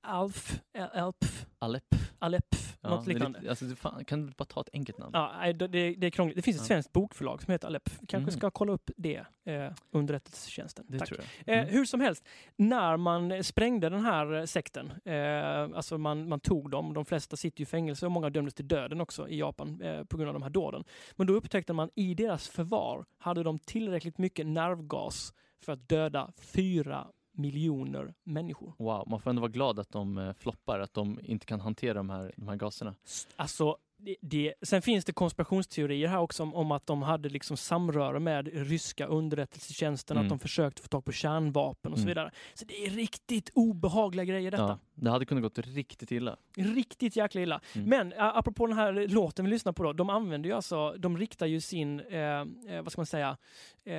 [0.02, 0.62] Alf,
[0.94, 1.16] Alp,
[1.60, 1.84] Alep.
[2.20, 2.46] Alep,
[2.82, 2.90] Ja.
[2.90, 3.40] Något liknande.
[3.40, 5.12] lite- alltså, fan, kan du bara ta ett enkelt namn?
[5.14, 6.36] Ja, det, det är krångligt.
[6.36, 6.68] Det finns ett Ja.
[6.68, 7.92] svenskt bokförlag som heter Aleph.
[8.08, 8.32] Kanske Mm.
[8.32, 10.86] ska kolla upp det, eh, underrättelsetjänsten.
[10.90, 11.12] det Tack.
[11.12, 11.68] Eh, Mm.
[11.70, 12.26] hur som helst,
[12.56, 17.36] när man sprängde den här eh, sekten, eh, alltså man, man tog dem, de flesta
[17.38, 20.34] sitter i fängelse och många dömdes till döden också i Japan eh, på grund av
[20.34, 20.84] de här dåden.
[21.16, 25.34] Men då upptäckte man i deras förvar hade de tillräckligt mycket nervgas
[25.66, 28.74] för att döda fyra miljoner människor.
[28.78, 31.94] Wow, man får ändå vara glad att de eh, floppar, att de inte kan hantera
[31.94, 32.96] de här, de här gaserna.
[33.36, 37.58] Alltså, det, det, sen finns det konspirationsteorier här också om, om att de hade liksom
[37.58, 40.26] samröre med ryska underrättelsetjänsten, Mm.
[40.26, 42.08] att de försökte få tag på kärnvapen och så Mm.
[42.08, 42.32] vidare.
[42.54, 44.64] Så det är riktigt obehagliga grejer detta.
[44.64, 46.38] Ja, det hade kunnat gått riktigt illa.
[46.58, 47.62] Riktigt jäkla illa.
[47.76, 47.89] Mm.
[47.89, 51.45] Men apropå den här låten vi lyssnar på då, de använder ju alltså, de riktar
[51.45, 52.45] ju sin, eh,
[52.84, 53.38] vad ska man säga,
[53.86, 53.93] eh,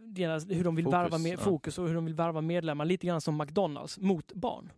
[0.00, 1.36] deras, hur de vill Fokus, värva med, ja.
[1.36, 4.70] fokus och hur de vill värva medlemmar, lite grann som McDonalds mot barn.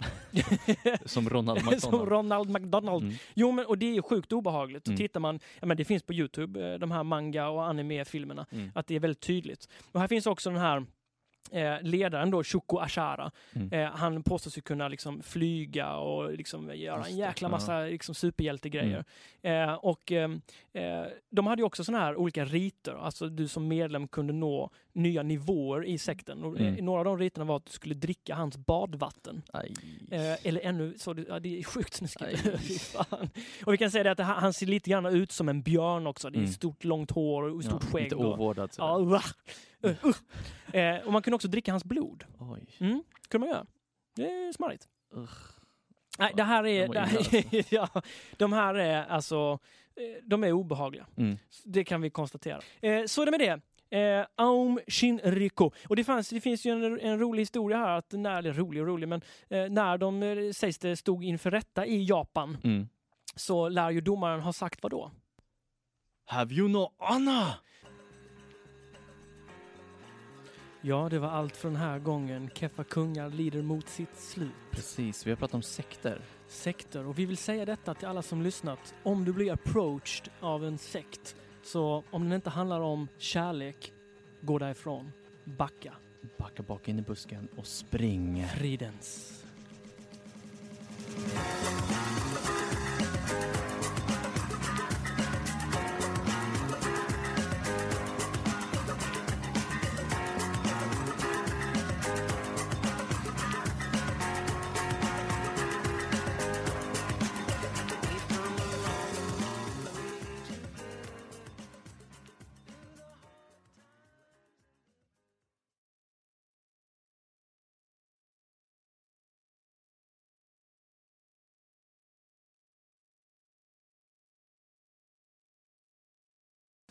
[1.04, 2.08] Som Ronald som McDonald.
[2.10, 3.02] Ronald McDonald.
[3.04, 3.16] Mm.
[3.34, 4.86] Jo, men och det är ju sjukt obehagligt.
[4.86, 4.96] Mm.
[4.96, 8.70] Tittar man, ja, men det finns på Youtube, eh, de här manga och anime-filmerna, Mm.
[8.74, 9.68] att det är väldigt tydligt.
[9.92, 10.86] Och här finns också den här
[11.50, 13.30] eh, ledaren då, Shuko Ashara.
[13.52, 13.72] Mm.
[13.72, 19.04] Eh, han påstås ju kunna liksom flyga och liksom göra en jäkla massa liksom superhjältegrejer.
[19.42, 20.40] Eh, och ehm,
[20.72, 24.70] eh, de hade ju också såna här olika riter, alltså du som medlem kunde nå
[24.92, 26.44] nya nivåer i sekten.
[26.44, 26.74] Och, Mm.
[26.76, 29.42] eh, några av de riterna var att du skulle dricka hans badvatten.
[30.10, 32.96] Eh, eller ännu så, ja, det är sjukt snuskigt.
[33.66, 36.06] Och vi kan säga det att han, han ser lite grann ut som en björn
[36.06, 36.30] också.
[36.30, 36.52] Det är Mm.
[36.52, 38.02] stort långt hår och stort ja, skägg.
[38.04, 38.38] Lite och,
[39.84, 39.92] Uh.
[40.72, 42.24] Eh, och man kunde också dricka hans blod.
[42.38, 42.76] Oj.
[42.80, 43.66] Mm, kunde man göra.
[44.16, 44.88] Det är smarrigt.
[46.18, 46.88] Nej, det här är...
[46.88, 48.02] Det här, ja,
[48.36, 49.58] de här är alltså...
[49.96, 51.06] eh, De är obehagliga.
[51.16, 51.38] Mm.
[51.64, 52.60] Det kan vi konstatera.
[52.82, 53.60] Eh, så är det med det.
[53.98, 55.70] Eh, Aum Shinriko.
[55.88, 58.82] Och det, fanns, det finns ju en, en rolig historia här, att när, eller rolig
[58.82, 62.88] och rolig, men eh, när de eh, sägs det stod inför rätta i Japan Mm.
[63.36, 65.10] så lär ju domaren ha sagt vad då?
[66.26, 67.46] Have you no honor?
[70.82, 72.50] Ja, det var allt för den här gången.
[72.54, 74.50] Keffa kungar lider mot sitt slut.
[74.70, 76.22] Precis, vi har pratat om sekter.
[76.48, 77.06] sekter.
[77.06, 78.94] Och vi vill säga detta till alla som lyssnat.
[79.02, 83.92] Om du blir approached av en sekt, så om den inte handlar om kärlek,
[84.40, 85.12] gå därifrån.
[85.44, 85.94] Backa.
[86.38, 88.46] Backa bak in i busken och spring.
[88.56, 89.36] Fridens.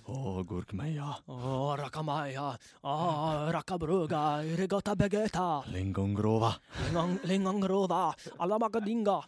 [0.10, 1.16] Åh, gurkmeja.
[1.28, 6.54] Åh, rakamaya, ah, rakabruga, irigata begeta, Lingongrova.
[7.24, 9.22] lingongrova, alla magadinga.